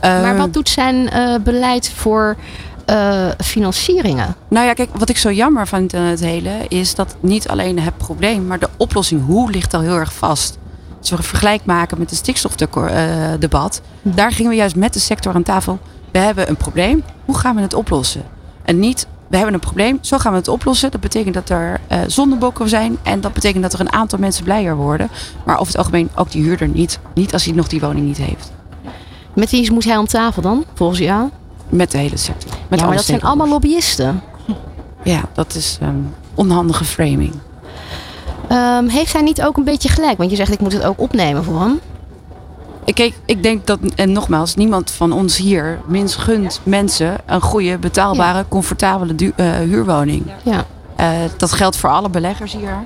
Maar 0.00 0.32
uh, 0.32 0.38
wat 0.38 0.52
doet 0.52 0.68
zijn 0.68 0.96
uh, 1.14 1.34
beleid 1.44 1.90
voor 1.94 2.36
uh, 2.90 3.28
financieringen? 3.38 4.34
Nou 4.48 4.66
ja, 4.66 4.72
kijk, 4.72 4.90
wat 4.98 5.08
ik 5.08 5.16
zo 5.16 5.32
jammer 5.32 5.66
vind 5.66 5.94
aan 5.94 6.02
het 6.02 6.20
hele 6.20 6.50
is 6.68 6.94
dat 6.94 7.16
niet 7.20 7.48
alleen 7.48 7.78
het 7.78 7.96
probleem, 7.96 8.46
maar 8.46 8.58
de 8.58 8.68
oplossing 8.76 9.26
hoe 9.26 9.50
ligt 9.50 9.74
al 9.74 9.80
heel 9.80 9.96
erg 9.96 10.12
vast. 10.12 10.58
Als 11.06 11.14
we 11.14 11.24
een 11.24 11.30
vergelijk 11.30 11.64
maken 11.64 11.98
met 11.98 12.10
het 12.10 12.18
stikstofdebat, 12.18 13.80
daar 14.02 14.32
gingen 14.32 14.50
we 14.50 14.56
juist 14.56 14.76
met 14.76 14.92
de 14.92 14.98
sector 14.98 15.34
aan 15.34 15.42
tafel. 15.42 15.78
We 16.10 16.18
hebben 16.18 16.48
een 16.48 16.56
probleem, 16.56 17.04
hoe 17.24 17.38
gaan 17.38 17.54
we 17.54 17.60
het 17.60 17.74
oplossen? 17.74 18.22
En 18.62 18.78
niet, 18.78 19.06
we 19.28 19.36
hebben 19.36 19.54
een 19.54 19.60
probleem, 19.60 19.98
zo 20.00 20.18
gaan 20.18 20.32
we 20.32 20.38
het 20.38 20.48
oplossen. 20.48 20.90
Dat 20.90 21.00
betekent 21.00 21.34
dat 21.34 21.48
er 21.48 21.80
uh, 21.92 21.98
zondebokken 22.06 22.68
zijn 22.68 22.98
en 23.02 23.20
dat 23.20 23.32
betekent 23.32 23.62
dat 23.62 23.72
er 23.72 23.80
een 23.80 23.92
aantal 23.92 24.18
mensen 24.18 24.44
blijer 24.44 24.76
worden. 24.76 25.10
Maar 25.44 25.54
over 25.54 25.66
het 25.66 25.76
algemeen 25.76 26.08
ook 26.14 26.30
die 26.30 26.42
huurder 26.42 26.68
niet. 26.68 26.98
Niet 27.14 27.32
als 27.32 27.44
hij 27.44 27.54
nog 27.54 27.68
die 27.68 27.80
woning 27.80 28.06
niet 28.06 28.18
heeft. 28.18 28.52
Met 29.34 29.50
wie 29.50 29.72
moet 29.72 29.84
hij 29.84 29.96
om 29.96 30.06
tafel 30.06 30.42
dan, 30.42 30.64
volgens 30.74 30.98
jou? 30.98 31.28
Met 31.68 31.90
de 31.90 31.98
hele 31.98 32.16
sector. 32.16 32.50
Met 32.68 32.80
ja, 32.80 32.86
maar 32.86 32.96
dat 32.96 33.04
zijn 33.04 33.22
allemaal 33.22 33.48
lobbyisten. 33.48 34.22
Ja, 35.02 35.20
dat 35.32 35.54
is 35.54 35.78
um, 35.82 36.14
onhandige 36.34 36.84
framing. 36.84 37.32
Um, 38.52 38.88
heeft 38.88 39.12
hij 39.12 39.22
niet 39.22 39.42
ook 39.42 39.56
een 39.56 39.64
beetje 39.64 39.88
gelijk? 39.88 40.18
Want 40.18 40.30
je 40.30 40.36
zegt 40.36 40.52
ik 40.52 40.60
moet 40.60 40.72
het 40.72 40.84
ook 40.84 41.00
opnemen 41.00 41.44
voor 41.44 41.60
hem. 41.60 41.80
Kijk, 42.94 43.14
ik 43.24 43.42
denk 43.42 43.66
dat, 43.66 43.78
en 43.94 44.12
nogmaals, 44.12 44.54
niemand 44.54 44.90
van 44.90 45.12
ons 45.12 45.36
hier 45.36 45.80
minst 45.86 46.16
gunt 46.16 46.60
mensen 46.62 47.16
een 47.26 47.40
goede, 47.40 47.78
betaalbare, 47.78 48.38
ja. 48.38 48.44
comfortabele 48.48 49.14
uh, 49.36 49.50
huurwoning. 49.54 50.26
Ja. 50.42 50.64
Uh, 51.00 51.06
dat 51.36 51.52
geldt 51.52 51.76
voor 51.76 51.90
alle 51.90 52.08
beleggers 52.08 52.52
hier. 52.52 52.84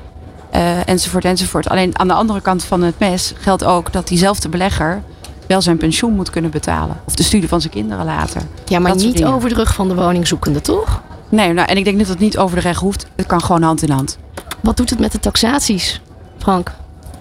Uh, 0.55 0.89
enzovoort, 0.89 1.25
enzovoort. 1.25 1.69
Alleen 1.69 1.99
aan 1.99 2.09
de 2.09 2.15
andere 2.15 2.41
kant 2.41 2.65
van 2.65 2.83
het 2.83 2.99
mes 2.99 3.35
geldt 3.39 3.65
ook 3.65 3.93
dat 3.93 4.09
diezelfde 4.09 4.49
belegger 4.49 5.03
wel 5.47 5.63
zijn 5.63 5.77
pensioen 5.77 6.15
moet 6.15 6.31
kunnen 6.31 6.51
betalen. 6.51 7.01
Of 7.05 7.15
de 7.15 7.23
studie 7.23 7.49
van 7.49 7.61
zijn 7.61 7.73
kinderen 7.73 8.05
later. 8.05 8.43
Ja, 8.65 8.79
maar 8.79 8.93
dat 8.93 9.03
niet 9.03 9.25
over 9.25 9.49
de 9.49 9.55
rug 9.55 9.75
van 9.75 9.89
de 9.89 9.95
woningzoekende, 9.95 10.61
toch? 10.61 11.03
Nee, 11.29 11.53
nou, 11.53 11.69
en 11.69 11.77
ik 11.77 11.85
denk 11.85 11.99
dat 11.99 12.09
het 12.09 12.19
niet 12.19 12.39
over 12.39 12.57
de 12.57 12.63
reg 12.63 12.79
hoeft. 12.79 13.07
Het 13.17 13.27
kan 13.27 13.43
gewoon 13.43 13.63
hand 13.63 13.83
in 13.83 13.91
hand. 13.91 14.19
Wat 14.63 14.77
doet 14.77 14.91
het 14.91 14.99
met 14.99 15.13
de 15.13 15.21
taxaties, 15.21 16.01
Frank? 16.39 16.73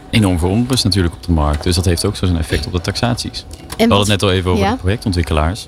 Enorm 0.09 0.39
veel 0.39 0.49
onrust 0.49 0.83
natuurlijk 0.83 1.15
op 1.15 1.23
de 1.23 1.31
markt. 1.31 1.63
Dus 1.63 1.75
dat 1.75 1.85
heeft 1.85 2.05
ook 2.05 2.15
zo 2.15 2.25
zijn 2.25 2.37
effect 2.37 2.65
op 2.65 2.71
de 2.71 2.81
taxaties. 2.81 3.45
En 3.77 3.87
We 3.87 3.93
hadden 3.93 3.99
het 3.99 4.07
net 4.07 4.23
al 4.23 4.31
even 4.31 4.51
over 4.51 4.63
ja? 4.63 4.71
de 4.71 4.77
projectontwikkelaars. 4.77 5.67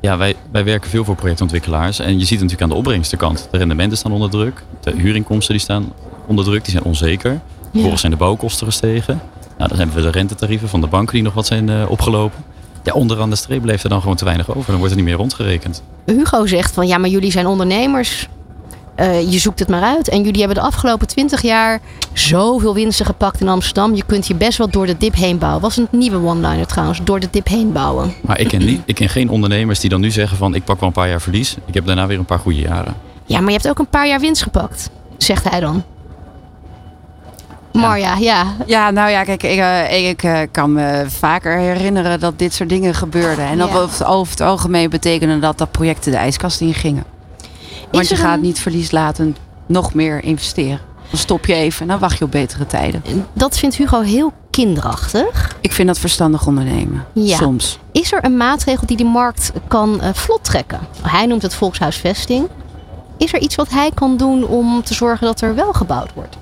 Ja, 0.00 0.16
wij, 0.16 0.34
wij 0.50 0.64
werken 0.64 0.90
veel 0.90 1.04
voor 1.04 1.14
projectontwikkelaars. 1.14 1.98
En 1.98 2.18
je 2.18 2.24
ziet 2.24 2.30
natuurlijk 2.30 2.62
aan 2.62 2.68
de 2.68 2.74
opbrengstenkant. 2.74 3.48
De 3.50 3.58
rendementen 3.58 3.98
staan 3.98 4.12
onder 4.12 4.30
druk. 4.30 4.64
De 4.80 4.92
huurinkomsten 4.96 5.54
die 5.54 5.62
staan 5.62 5.92
onder 6.26 6.44
druk. 6.44 6.62
Die 6.64 6.72
zijn 6.72 6.84
onzeker. 6.84 7.40
Vervolgens 7.70 8.00
zijn 8.00 8.12
de 8.12 8.18
bouwkosten 8.18 8.66
gestegen. 8.66 9.20
Nou, 9.58 9.68
dan 9.68 9.78
hebben 9.78 9.96
we 9.96 10.02
de 10.02 10.10
rentetarieven 10.10 10.68
van 10.68 10.80
de 10.80 10.86
banken 10.86 11.14
die 11.14 11.22
nog 11.22 11.34
wat 11.34 11.46
zijn 11.46 11.68
uh, 11.68 11.90
opgelopen. 11.90 12.44
Ja, 12.82 12.92
onderaan 12.92 13.30
de 13.30 13.36
streep 13.36 13.62
bleef 13.62 13.82
er 13.82 13.88
dan 13.88 14.00
gewoon 14.00 14.16
te 14.16 14.24
weinig 14.24 14.54
over. 14.54 14.66
Dan 14.70 14.76
wordt 14.76 14.90
er 14.90 14.96
niet 14.96 15.06
meer 15.06 15.16
rondgerekend. 15.16 15.82
Hugo 16.06 16.46
zegt 16.46 16.74
van 16.74 16.86
ja, 16.86 16.98
maar 16.98 17.10
jullie 17.10 17.30
zijn 17.30 17.46
ondernemers. 17.46 18.28
Uh, 19.00 19.30
je 19.30 19.38
zoekt 19.38 19.58
het 19.58 19.68
maar 19.68 19.82
uit. 19.82 20.08
En 20.08 20.22
jullie 20.22 20.38
hebben 20.38 20.56
de 20.56 20.62
afgelopen 20.62 21.06
twintig 21.06 21.42
jaar 21.42 21.80
zoveel 22.12 22.74
winsten 22.74 23.06
gepakt 23.06 23.40
in 23.40 23.48
Amsterdam. 23.48 23.94
Je 23.94 24.02
kunt 24.06 24.26
je 24.26 24.34
best 24.34 24.58
wel 24.58 24.70
door 24.70 24.86
de 24.86 24.96
dip 24.96 25.14
heen 25.14 25.38
bouwen. 25.38 25.62
Was 25.62 25.76
een 25.76 25.88
nieuwe 25.90 26.26
one-liner 26.26 26.66
trouwens. 26.66 27.00
Door 27.04 27.20
de 27.20 27.28
dip 27.30 27.48
heen 27.48 27.72
bouwen. 27.72 28.14
Maar 28.20 28.40
ik 28.40 28.48
ken, 28.48 28.64
niet, 28.64 28.82
ik 28.84 28.94
ken 28.94 29.08
geen 29.08 29.30
ondernemers 29.30 29.80
die 29.80 29.90
dan 29.90 30.00
nu 30.00 30.10
zeggen 30.10 30.36
van 30.36 30.54
ik 30.54 30.64
pak 30.64 30.80
wel 30.80 30.88
een 30.88 30.94
paar 30.94 31.08
jaar 31.08 31.20
verlies. 31.20 31.56
Ik 31.66 31.74
heb 31.74 31.86
daarna 31.86 32.06
weer 32.06 32.18
een 32.18 32.24
paar 32.24 32.38
goede 32.38 32.60
jaren. 32.60 32.94
Ja, 33.26 33.38
maar 33.40 33.48
je 33.48 33.56
hebt 33.56 33.68
ook 33.68 33.78
een 33.78 33.88
paar 33.88 34.08
jaar 34.08 34.20
winst 34.20 34.42
gepakt. 34.42 34.90
Zegt 35.16 35.50
hij 35.50 35.60
dan. 35.60 35.82
Marja, 37.72 38.16
ja. 38.16 38.46
Ja, 38.66 38.90
nou 38.90 39.10
ja, 39.10 39.24
kijk, 39.24 39.42
ik, 39.42 39.58
uh, 39.58 40.08
ik 40.08 40.22
uh, 40.22 40.40
kan 40.50 40.72
me 40.72 41.04
vaker 41.08 41.58
herinneren 41.58 42.20
dat 42.20 42.38
dit 42.38 42.54
soort 42.54 42.68
dingen 42.68 42.94
gebeurden. 42.94 43.44
En 43.44 43.58
dat 43.58 43.68
ja. 43.68 43.78
over, 43.78 44.06
over 44.06 44.30
het 44.30 44.40
algemeen 44.40 44.90
betekende 44.90 45.38
dat 45.38 45.58
dat 45.58 45.70
projecten 45.70 46.10
de 46.10 46.18
ijskast 46.18 46.60
ingingen. 46.60 47.04
Want 47.92 48.08
je 48.08 48.16
gaat 48.16 48.36
een... 48.36 48.42
niet 48.42 48.60
verlieslatend 48.60 49.38
nog 49.66 49.94
meer 49.94 50.22
investeren. 50.24 50.80
Dan 51.10 51.20
stop 51.20 51.46
je 51.46 51.54
even 51.54 51.80
en 51.80 51.88
dan 51.88 51.98
wacht 51.98 52.18
je 52.18 52.24
op 52.24 52.30
betere 52.30 52.66
tijden. 52.66 53.02
Dat 53.32 53.58
vindt 53.58 53.76
Hugo 53.76 54.00
heel 54.00 54.32
kinderachtig. 54.50 55.56
Ik 55.60 55.72
vind 55.72 55.88
dat 55.88 55.98
verstandig 55.98 56.46
ondernemen. 56.46 57.04
Ja. 57.12 57.36
Soms. 57.36 57.78
Is 57.92 58.12
er 58.12 58.24
een 58.24 58.36
maatregel 58.36 58.86
die 58.86 58.96
de 58.96 59.04
markt 59.04 59.52
kan 59.68 60.00
uh, 60.02 60.08
vlot 60.12 60.44
trekken? 60.44 60.80
Hij 61.02 61.26
noemt 61.26 61.42
het 61.42 61.54
volkshuisvesting. 61.54 62.48
Is 63.16 63.32
er 63.32 63.40
iets 63.40 63.54
wat 63.54 63.70
hij 63.70 63.90
kan 63.94 64.16
doen 64.16 64.46
om 64.46 64.82
te 64.82 64.94
zorgen 64.94 65.26
dat 65.26 65.40
er 65.40 65.54
wel 65.54 65.72
gebouwd 65.72 66.14
wordt? 66.14 66.36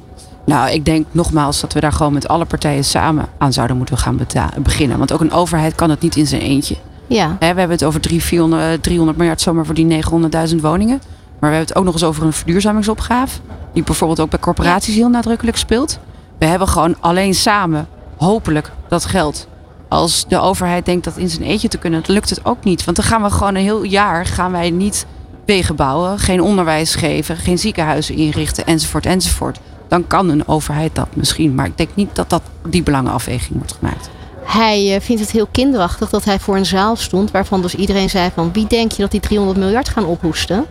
Nou, 0.44 0.70
ik 0.70 0.84
denk 0.84 1.06
nogmaals 1.10 1.60
dat 1.60 1.72
we 1.72 1.80
daar 1.80 1.92
gewoon 1.92 2.12
met 2.12 2.28
alle 2.28 2.44
partijen 2.44 2.84
samen 2.84 3.26
aan 3.38 3.52
zouden 3.52 3.76
moeten 3.76 3.98
gaan 3.98 4.20
beginnen. 4.62 4.98
Want 4.98 5.12
ook 5.12 5.20
een 5.20 5.32
overheid 5.32 5.74
kan 5.74 5.90
het 5.90 6.00
niet 6.00 6.16
in 6.16 6.26
zijn 6.26 6.40
eentje. 6.40 6.76
Ja. 7.06 7.26
He, 7.26 7.36
we 7.38 7.44
hebben 7.44 7.70
het 7.70 7.84
over 7.84 8.00
300, 8.00 8.82
300 8.82 9.18
miljard 9.18 9.40
zomaar 9.40 9.66
voor 9.66 9.74
die 9.74 10.02
900.000 10.50 10.56
woningen. 10.60 11.00
Maar 11.40 11.50
we 11.50 11.56
hebben 11.56 11.66
het 11.66 11.76
ook 11.76 11.84
nog 11.84 11.92
eens 11.92 12.04
over 12.04 12.24
een 12.24 12.32
verduurzamingsopgave. 12.32 13.38
Die 13.72 13.82
bijvoorbeeld 13.82 14.20
ook 14.20 14.30
bij 14.30 14.38
corporaties 14.38 14.94
heel 14.94 15.08
nadrukkelijk 15.08 15.56
speelt. 15.56 15.98
We 16.38 16.46
hebben 16.46 16.68
gewoon 16.68 16.96
alleen 17.00 17.34
samen, 17.34 17.88
hopelijk, 18.16 18.70
dat 18.88 19.04
geld. 19.04 19.48
Als 19.88 20.24
de 20.28 20.38
overheid 20.38 20.84
denkt 20.84 21.04
dat 21.04 21.16
in 21.16 21.30
zijn 21.30 21.42
eentje 21.42 21.68
te 21.68 21.78
kunnen, 21.78 22.02
dan 22.02 22.14
lukt 22.14 22.30
het 22.30 22.44
ook 22.44 22.64
niet. 22.64 22.84
Want 22.84 22.96
dan 22.96 23.06
gaan 23.06 23.22
we 23.22 23.30
gewoon 23.30 23.54
een 23.54 23.62
heel 23.62 23.82
jaar 23.82 24.26
gaan 24.26 24.52
wij 24.52 24.70
niet 24.70 25.06
wegen 25.44 25.76
bouwen, 25.76 26.18
geen 26.18 26.42
onderwijs 26.42 26.94
geven, 26.94 27.36
geen 27.36 27.58
ziekenhuizen 27.58 28.14
inrichten, 28.14 28.66
enzovoort, 28.66 29.06
enzovoort 29.06 29.58
dan 29.90 30.06
kan 30.06 30.28
een 30.28 30.48
overheid 30.48 30.94
dat 30.94 31.08
misschien. 31.14 31.54
Maar 31.54 31.66
ik 31.66 31.76
denk 31.76 31.90
niet 31.94 32.14
dat, 32.14 32.30
dat 32.30 32.42
die 32.68 32.82
belangenafweging 32.82 33.56
wordt 33.56 33.72
gemaakt. 33.78 34.10
Hij 34.44 34.94
uh, 34.94 35.00
vindt 35.00 35.20
het 35.20 35.30
heel 35.30 35.48
kinderachtig 35.50 36.10
dat 36.10 36.24
hij 36.24 36.38
voor 36.38 36.56
een 36.56 36.66
zaal 36.66 36.96
stond 36.96 37.30
waarvan 37.30 37.62
dus 37.62 37.74
iedereen 37.74 38.10
zei 38.10 38.30
van 38.34 38.52
wie 38.52 38.66
denk 38.66 38.92
je 38.92 39.02
dat 39.02 39.10
die 39.10 39.20
300 39.20 39.58
miljard 39.58 39.88
gaan 39.88 40.04
ophoesten? 40.04 40.64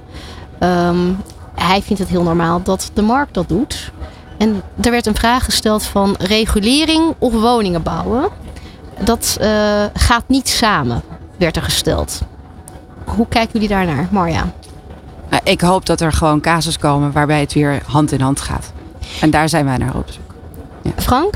Um, 0.63 1.17
hij 1.55 1.81
vindt 1.81 2.01
het 2.01 2.11
heel 2.11 2.23
normaal 2.23 2.63
dat 2.63 2.91
de 2.93 3.01
markt 3.01 3.33
dat 3.33 3.47
doet. 3.47 3.91
En 4.37 4.61
er 4.81 4.91
werd 4.91 5.05
een 5.05 5.15
vraag 5.15 5.45
gesteld 5.45 5.83
van 5.83 6.15
regulering 6.19 7.15
of 7.17 7.33
woningen 7.33 7.83
bouwen. 7.83 8.29
Dat 8.99 9.37
uh, 9.41 9.83
gaat 9.93 10.23
niet 10.27 10.49
samen, 10.49 11.01
werd 11.37 11.55
er 11.55 11.61
gesteld. 11.61 12.21
Hoe 13.03 13.27
kijken 13.27 13.53
jullie 13.53 13.67
daarnaar, 13.67 14.07
Marja? 14.11 14.53
Ik 15.43 15.61
hoop 15.61 15.85
dat 15.85 16.01
er 16.01 16.13
gewoon 16.13 16.41
casus 16.41 16.77
komen 16.77 17.11
waarbij 17.11 17.39
het 17.39 17.53
weer 17.53 17.81
hand 17.85 18.11
in 18.11 18.21
hand 18.21 18.41
gaat. 18.41 18.73
En 19.21 19.29
daar 19.29 19.49
zijn 19.49 19.65
wij 19.65 19.77
naar 19.77 19.95
op 19.95 20.09
zoek. 20.09 20.35
Ja. 20.81 20.91
Frank? 20.95 21.33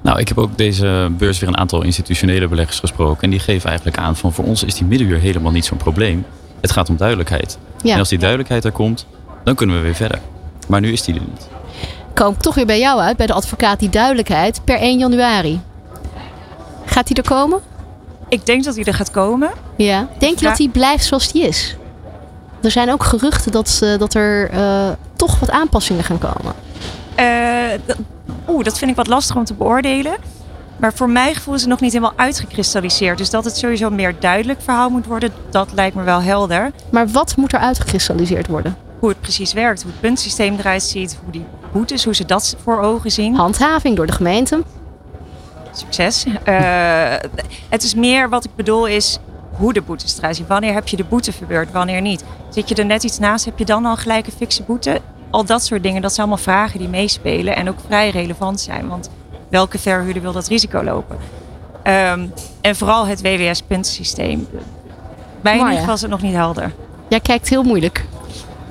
Nou, 0.00 0.18
ik 0.18 0.28
heb 0.28 0.38
ook 0.38 0.58
deze 0.58 1.10
beurs 1.18 1.38
weer 1.38 1.48
een 1.48 1.56
aantal 1.56 1.82
institutionele 1.82 2.48
beleggers 2.48 2.78
gesproken. 2.78 3.22
En 3.22 3.30
die 3.30 3.38
geven 3.38 3.68
eigenlijk 3.68 3.98
aan 3.98 4.16
van 4.16 4.32
voor 4.32 4.44
ons 4.44 4.64
is 4.64 4.74
die 4.74 4.86
middenhuur 4.86 5.18
helemaal 5.18 5.52
niet 5.52 5.64
zo'n 5.64 5.78
probleem. 5.78 6.24
Het 6.60 6.70
gaat 6.70 6.88
om 6.88 6.96
duidelijkheid. 6.96 7.58
Ja. 7.82 7.92
En 7.92 7.98
als 7.98 8.08
die 8.08 8.18
duidelijkheid 8.18 8.64
er 8.64 8.72
komt, 8.72 9.06
dan 9.44 9.54
kunnen 9.54 9.76
we 9.76 9.82
weer 9.82 9.94
verder. 9.94 10.18
Maar 10.68 10.80
nu 10.80 10.92
is 10.92 11.02
die 11.02 11.14
er 11.14 11.20
niet. 11.20 11.48
Kom 12.14 12.32
ik 12.34 12.40
toch 12.40 12.54
weer 12.54 12.66
bij 12.66 12.78
jou 12.78 13.00
uit, 13.00 13.16
bij 13.16 13.26
de 13.26 13.32
advocaat, 13.32 13.78
die 13.78 13.88
duidelijkheid 13.88 14.60
per 14.64 14.76
1 14.78 14.98
januari. 14.98 15.60
Gaat 16.84 17.06
die 17.06 17.16
er 17.16 17.28
komen? 17.28 17.60
Ik 18.28 18.46
denk 18.46 18.64
dat 18.64 18.74
die 18.74 18.84
er 18.84 18.94
gaat 18.94 19.10
komen. 19.10 19.50
Ja. 19.76 20.08
Denk 20.18 20.38
je 20.38 20.44
Ja. 20.44 20.48
dat 20.48 20.58
die 20.58 20.68
blijft 20.68 21.04
zoals 21.04 21.32
die 21.32 21.46
is? 21.46 21.76
Er 22.62 22.70
zijn 22.70 22.92
ook 22.92 23.04
geruchten 23.04 23.52
dat, 23.52 23.82
dat 23.98 24.14
er 24.14 24.50
eh, 24.50 24.88
toch 25.16 25.38
wat 25.38 25.50
aanpassingen 25.50 26.04
gaan 26.04 26.18
komen. 26.18 26.54
Eh, 27.14 27.96
Oeh, 28.48 28.64
dat 28.64 28.78
vind 28.78 28.90
ik 28.90 28.96
wat 28.96 29.06
lastig 29.06 29.36
om 29.36 29.44
te 29.44 29.54
beoordelen. 29.54 30.12
Maar 30.80 30.92
voor 30.94 31.10
mijn 31.10 31.34
gevoel 31.34 31.54
is 31.54 31.60
het 31.60 31.70
nog 31.70 31.80
niet 31.80 31.92
helemaal 31.92 32.16
uitgekristalliseerd. 32.16 33.18
Dus 33.18 33.30
dat 33.30 33.44
het 33.44 33.56
sowieso 33.56 33.86
een 33.86 33.94
meer 33.94 34.14
duidelijk 34.18 34.60
verhaal 34.62 34.90
moet 34.90 35.06
worden, 35.06 35.32
dat 35.50 35.72
lijkt 35.72 35.96
me 35.96 36.02
wel 36.02 36.22
helder. 36.22 36.70
Maar 36.90 37.08
wat 37.08 37.36
moet 37.36 37.52
er 37.52 37.58
uitgekristalliseerd 37.58 38.46
worden? 38.46 38.76
Hoe 38.98 39.08
het 39.08 39.20
precies 39.20 39.52
werkt, 39.52 39.82
hoe 39.82 39.90
het 39.90 40.00
puntsysteem 40.00 40.56
eruit 40.58 40.82
ziet, 40.82 41.18
hoe 41.22 41.32
die 41.32 41.44
boetes, 41.72 42.04
hoe 42.04 42.14
ze 42.14 42.24
dat 42.24 42.56
voor 42.62 42.80
ogen 42.80 43.10
zien. 43.10 43.34
Handhaving 43.34 43.96
door 43.96 44.06
de 44.06 44.12
gemeente. 44.12 44.62
Succes. 45.72 46.24
Eh, 46.44 47.14
het 47.68 47.82
is 47.82 47.94
meer 47.94 48.28
wat 48.28 48.44
ik 48.44 48.54
bedoel 48.54 48.86
is 48.86 49.18
hoe 49.50 49.72
de 49.72 49.82
boetes 49.82 50.18
eruit 50.18 50.36
zien. 50.36 50.46
Wanneer 50.46 50.72
heb 50.72 50.88
je 50.88 50.96
de 50.96 51.04
boete 51.04 51.32
verbeurd, 51.32 51.72
wanneer 51.72 52.00
niet? 52.00 52.24
Zit 52.48 52.68
je 52.68 52.74
er 52.74 52.86
net 52.86 53.04
iets 53.04 53.18
naast, 53.18 53.44
heb 53.44 53.58
je 53.58 53.64
dan 53.64 53.86
al 53.86 53.96
gelijk 53.96 54.26
een 54.26 54.32
fikse 54.32 54.62
boete? 54.62 55.00
Al 55.30 55.44
dat 55.44 55.64
soort 55.64 55.82
dingen, 55.82 56.02
dat 56.02 56.14
zijn 56.14 56.26
allemaal 56.26 56.44
vragen 56.44 56.78
die 56.78 56.88
meespelen 56.88 57.56
en 57.56 57.68
ook 57.68 57.78
vrij 57.86 58.10
relevant 58.10 58.60
zijn. 58.60 58.88
Want 58.88 59.10
welke 59.50 59.78
verhuurder 59.78 60.22
wil 60.22 60.32
dat 60.32 60.46
risico 60.46 60.82
lopen? 60.82 61.16
Ehm, 61.82 62.26
en 62.60 62.76
vooral 62.76 63.06
het 63.06 63.22
WWS-puntensysteem. 63.22 64.48
Bij 65.40 65.52
in 65.52 65.58
Marja. 65.58 65.62
ieder 65.62 65.78
geval 65.78 65.94
is 65.94 66.00
het 66.00 66.10
nog 66.10 66.22
niet 66.22 66.34
helder. 66.34 66.72
Jij 67.08 67.20
kijkt 67.20 67.48
heel 67.48 67.62
moeilijk. 67.62 68.04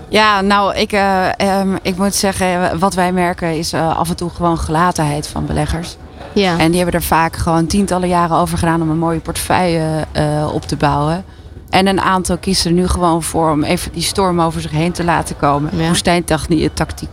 Ja, 0.10 0.42
nou, 0.42 0.76
ik, 0.76 0.92
eh, 0.92 1.40
ehm, 1.40 1.76
ik 1.82 1.98
moet 1.98 2.16
zeggen, 2.16 2.80
wat 2.80 2.94
wij 2.94 3.12
merken 3.12 3.58
is 3.58 3.74
eh, 3.74 3.98
af 3.98 4.10
en 4.10 4.16
toe 4.16 4.30
gewoon 4.30 4.58
gelatenheid 4.58 5.28
van 5.28 5.46
beleggers. 5.46 5.98
Ja. 6.34 6.58
En 6.58 6.68
die 6.72 6.82
hebben 6.82 7.00
er 7.00 7.08
vaak 7.08 7.36
gewoon 7.36 7.68
tientallen 7.68 8.08
jaren 8.08 8.38
over 8.38 8.58
gedaan 8.58 8.82
om 8.82 8.90
een 8.90 8.98
mooie 8.98 9.20
portefeuille 9.20 10.06
eh, 10.12 10.50
op 10.54 10.62
te 10.62 10.76
bouwen. 10.76 11.26
En 11.70 11.88
een 11.88 12.02
aantal 12.02 12.38
kiezen 12.38 12.70
er 12.70 12.76
nu 12.76 12.88
gewoon 12.88 13.24
voor 13.24 13.52
om 13.52 13.64
even 13.64 13.92
die 13.92 14.02
storm 14.02 14.42
over 14.42 14.62
zich 14.62 14.72
heen 14.72 14.92
te 14.92 15.04
laten 15.04 15.38
komen. 15.38 15.78
Ja. 15.78 15.94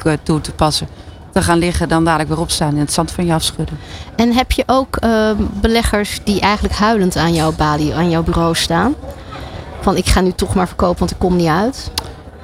Eh, 0.04 0.12
toe 0.22 0.40
te 0.40 0.52
passen. 0.52 0.88
Te 1.36 1.42
gaan 1.42 1.58
liggen, 1.58 1.88
dan 1.88 2.04
dadelijk 2.04 2.28
weer 2.28 2.40
opstaan 2.40 2.72
en 2.72 2.78
het 2.78 2.92
zand 2.92 3.10
van 3.10 3.26
je 3.26 3.32
afschudden. 3.32 3.78
En 4.16 4.32
heb 4.32 4.52
je 4.52 4.62
ook 4.66 4.96
eh, 4.96 5.30
beleggers 5.60 6.20
die 6.24 6.40
eigenlijk 6.40 6.74
huilend 6.74 7.16
aan 7.16 7.34
jouw 7.34 7.52
balie, 7.52 7.94
aan 7.94 8.10
jouw 8.10 8.22
bureau 8.22 8.54
staan? 8.54 8.94
Van 9.80 9.96
ik 9.96 10.06
ga 10.06 10.20
nu 10.20 10.32
toch 10.32 10.54
maar 10.54 10.66
verkopen, 10.66 10.98
want 10.98 11.10
ik 11.10 11.18
kom 11.18 11.36
niet 11.36 11.48
uit. 11.48 11.90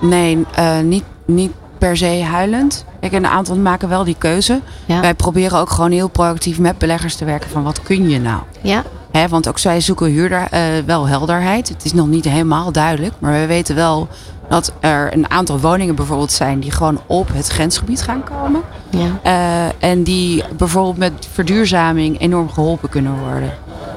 Nee, 0.00 0.44
eh, 0.54 0.78
niet, 0.80 1.04
niet 1.24 1.52
per 1.78 1.96
se 1.96 2.22
huilend. 2.22 2.84
Kijk, 3.00 3.12
een 3.12 3.26
aantal 3.26 3.56
maken 3.56 3.88
wel 3.88 4.04
die 4.04 4.16
keuze. 4.18 4.60
Ja. 4.84 5.00
Wij 5.00 5.14
proberen 5.14 5.58
ook 5.58 5.70
gewoon 5.70 5.90
heel 5.90 6.08
proactief 6.08 6.58
met 6.58 6.78
beleggers 6.78 7.14
te 7.14 7.24
werken 7.24 7.50
van 7.50 7.62
wat 7.62 7.82
kun 7.82 8.08
je 8.08 8.20
nou? 8.20 8.40
Ja. 8.60 8.82
Hè, 9.12 9.28
want 9.28 9.48
ook 9.48 9.58
zij 9.58 9.80
zoeken 9.80 10.06
huurder 10.06 10.46
eh, 10.50 10.62
wel 10.86 11.08
helderheid. 11.08 11.68
Het 11.68 11.84
is 11.84 11.92
nog 11.92 12.06
niet 12.06 12.24
helemaal 12.24 12.72
duidelijk. 12.72 13.14
Maar 13.18 13.40
we 13.40 13.46
weten 13.46 13.74
wel 13.74 14.08
dat 14.52 14.72
er 14.80 15.12
een 15.12 15.30
aantal 15.30 15.60
woningen 15.60 15.94
bijvoorbeeld 15.94 16.32
zijn 16.32 16.60
die 16.60 16.70
gewoon 16.70 17.00
op 17.06 17.28
het 17.32 17.46
grensgebied 17.48 18.02
gaan 18.02 18.24
komen. 18.24 18.60
ja. 18.90 19.18
Eh, 19.22 19.90
en 19.90 20.02
die 20.02 20.44
bijvoorbeeld 20.56 20.96
met 20.96 21.12
verduurzaming 21.32 22.20
enorm 22.20 22.50
geholpen 22.50 22.88
kunnen 22.88 23.18
worden. 23.18 23.50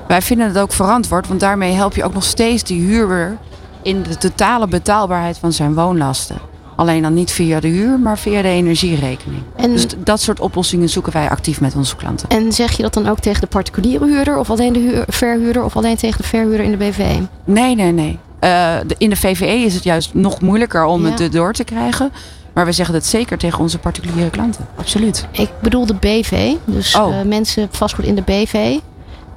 Wij 0.08 0.22
vinden 0.22 0.48
het 0.48 0.58
ook 0.58 0.72
verantwoord, 0.72 1.28
want 1.28 1.40
daarmee 1.40 1.74
help 1.74 1.96
je 1.96 2.04
ook 2.04 2.14
nog 2.14 2.24
steeds 2.24 2.64
de 2.64 2.74
huurder 2.74 3.38
in 3.82 4.04
de 4.04 4.18
totale 4.18 4.68
betaalbaarheid 4.68 5.38
van 5.38 5.52
zijn 5.54 5.74
woonlasten. 5.74 6.38
Alleen 6.76 7.02
dan 7.02 7.14
niet 7.14 7.32
via 7.32 7.60
de 7.60 7.68
huur, 7.68 8.00
maar 8.00 8.18
via 8.18 8.42
de 8.42 8.48
energierekening. 8.48 9.42
En, 9.56 9.72
Dus 9.72 9.86
dat 9.98 10.22
soort 10.22 10.40
oplossingen 10.40 10.90
zoeken 10.90 11.14
wij 11.14 11.30
actief 11.30 11.62
met 11.62 11.76
onze 11.76 11.96
klanten. 11.96 12.30
en 12.30 12.52
zeg 12.54 12.72
je 12.78 12.84
dat 12.84 12.94
dan 12.94 13.08
ook 13.08 13.20
tegen 13.20 13.42
de 13.42 13.48
particuliere 13.48 14.06
huurder 14.06 14.38
of 14.38 14.50
alleen 14.50 14.74
de 14.74 14.80
huur- 14.80 15.04
verhuurder 15.08 15.64
of 15.64 15.76
alleen 15.78 15.96
tegen 15.96 16.22
de 16.22 16.28
verhuurder 16.28 16.66
in 16.66 16.72
de 16.72 16.78
BV? 16.78 17.06
Nee, 17.44 17.76
nee, 17.76 17.92
nee. 17.92 18.20
Eh, 18.40 18.76
de- 18.88 18.96
in 18.98 19.10
de 19.10 19.16
VVE 19.16 19.46
is 19.66 19.74
het 19.74 19.84
juist 19.84 20.14
nog 20.14 20.42
moeilijker 20.42 20.86
om 20.86 21.04
Ja. 21.06 21.12
het 21.12 21.20
erdoor 21.20 21.54
te 21.54 21.64
krijgen. 21.64 22.12
Maar 22.54 22.66
we 22.66 22.72
zeggen 22.72 22.96
het 22.96 23.06
zeker 23.06 23.38
tegen 23.38 23.60
onze 23.60 23.78
particuliere 23.80 24.30
klanten. 24.30 24.66
Absoluut. 24.76 25.28
Ik 25.32 25.50
bedoel 25.62 25.86
de 25.86 25.94
BV, 25.94 26.54
dus 26.66 26.96
Oh. 26.96 27.20
eh, 27.20 27.26
mensen 27.26 27.68
vastgoed 27.72 28.06
in 28.06 28.16
de 28.16 28.22
BV. 28.22 28.78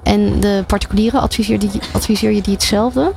En 0.03 0.41
de 0.41 0.65
particulieren, 0.67 1.21
adviseer, 1.21 1.59
die, 1.59 1.71
adviseer 1.93 2.33
je 2.33 2.43
die 2.43 2.53
hetzelfde? 2.53 3.13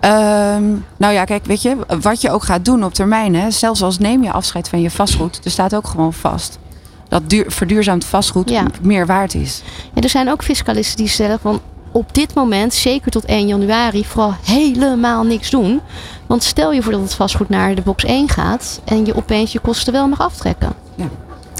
Ehm, 0.00 0.62
nou 0.96 1.12
ja, 1.12 1.24
kijk, 1.24 1.44
weet 1.44 1.62
je, 1.62 1.76
wat 2.00 2.20
je 2.20 2.30
ook 2.30 2.42
gaat 2.42 2.64
doen 2.64 2.84
op 2.84 2.94
termijn, 2.94 3.34
hè, 3.34 3.50
zelfs 3.50 3.82
als 3.82 3.98
neem 3.98 4.22
je 4.22 4.32
afscheid 4.32 4.68
van 4.68 4.80
je 4.80 4.90
vastgoed, 4.90 5.40
er 5.44 5.50
staat 5.50 5.74
ook 5.74 5.86
gewoon 5.86 6.12
vast 6.12 6.58
dat 7.08 7.30
duur, 7.30 7.44
verduurzaamd 7.48 8.04
vastgoed 8.04 8.50
Ja. 8.50 8.64
meer 8.82 9.06
waard 9.06 9.34
is. 9.34 9.62
Ja, 9.94 10.02
er 10.02 10.08
zijn 10.08 10.30
ook 10.30 10.42
fiscalisten 10.44 10.96
die 10.96 11.08
stellen 11.08 11.38
van 11.40 11.60
op 11.92 12.14
dit 12.14 12.34
moment, 12.34 12.74
zeker 12.74 13.10
tot 13.10 13.24
1 13.24 13.46
januari, 13.46 14.04
vooral 14.04 14.34
helemaal 14.44 15.24
niks 15.24 15.50
doen. 15.50 15.80
Want 16.26 16.42
stel 16.42 16.72
je 16.72 16.82
voor 16.82 16.92
dat 16.92 17.00
het 17.00 17.14
vastgoed 17.14 17.48
naar 17.48 17.74
de 17.74 17.82
box 17.82 18.04
1 18.04 18.28
gaat 18.28 18.80
en 18.84 19.04
je 19.04 19.16
opeens 19.16 19.52
je 19.52 19.58
kosten 19.58 19.92
wel 19.92 20.08
mag 20.08 20.20
aftrekken. 20.20 20.72
Ja. 20.94 21.08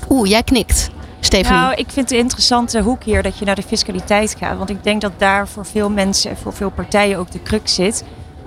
Oeh, 0.08 0.28
jij 0.28 0.42
knikt, 0.42 0.90
Stephanie. 1.20 1.60
Nou, 1.60 1.72
ik 1.72 1.86
vind 1.90 2.08
het 2.08 2.10
een 2.10 2.24
interessante 2.24 2.80
hoek 2.80 3.02
hier 3.02 3.22
dat 3.22 3.38
je 3.38 3.44
naar 3.44 3.54
de 3.54 3.62
fiscaliteit 3.62 4.36
gaat. 4.38 4.58
Want 4.58 4.70
ik 4.70 4.84
denk 4.84 5.00
dat 5.00 5.12
daar 5.16 5.48
voor 5.48 5.66
veel 5.66 5.90
mensen 5.90 6.30
en 6.30 6.36
voor 6.36 6.52
veel 6.52 6.70
partijen 6.70 7.18
ook 7.18 7.30
de 7.30 7.42
crux 7.42 7.74
zit. 7.74 8.04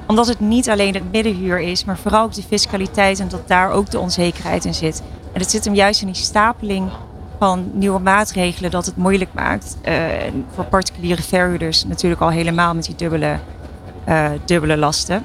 Omdat 0.08 0.28
het 0.28 0.40
niet 0.40 0.70
alleen 0.70 0.94
het 0.94 1.12
middenhuur 1.12 1.60
is, 1.60 1.86
maar 1.86 1.98
vooral 1.98 2.24
ook 2.24 2.34
de 2.34 2.44
fiscaliteit 2.44 3.20
en 3.20 3.28
dat 3.28 3.48
daar 3.48 3.72
ook 3.72 3.90
de 3.90 4.00
onzekerheid 4.00 4.66
in 4.66 4.74
zit. 4.74 5.02
En 5.34 5.40
het 5.40 5.52
zit 5.52 5.66
hem 5.66 5.76
juist 5.76 6.02
in 6.02 6.08
die 6.08 6.16
stapeling 6.16 6.90
van 7.42 7.70
nieuwe 7.74 8.00
maatregelen 8.00 8.72
dat 8.72 8.86
het 8.86 8.96
moeilijk 8.96 9.30
maakt. 9.34 9.78
Eh, 9.82 9.96
voor 10.54 10.64
particuliere 10.64 11.22
verhuurders 11.22 11.86
natuurlijk 11.86 12.22
al 12.22 12.30
helemaal 12.30 12.74
met 12.74 12.86
die 12.86 12.96
dubbele, 12.96 13.40
eh, 14.04 14.30
dubbele 14.46 14.78
lasten. 14.78 15.24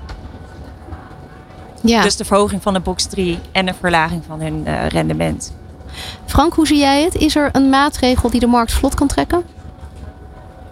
ja. 1.81 2.03
Dus 2.03 2.17
de 2.17 2.25
verhoging 2.25 2.63
van 2.63 2.73
de 2.73 2.81
box 2.81 3.05
3 3.07 3.39
en 3.53 3.67
de 3.67 3.75
verlaging 3.81 4.23
van 4.27 4.41
hun 4.41 4.67
eh, 4.67 4.87
rendement. 4.89 5.55
Frank, 6.27 6.55
hoe 6.55 6.67
zie 6.67 6.79
jij 6.79 7.03
het? 7.03 7.15
Is 7.15 7.37
er 7.37 7.49
een 7.53 7.69
maatregel 7.69 8.31
die 8.31 8.41
de 8.41 8.47
markt 8.47 8.73
vlot 8.73 8.95
kan 8.95 9.07
trekken? 9.07 9.43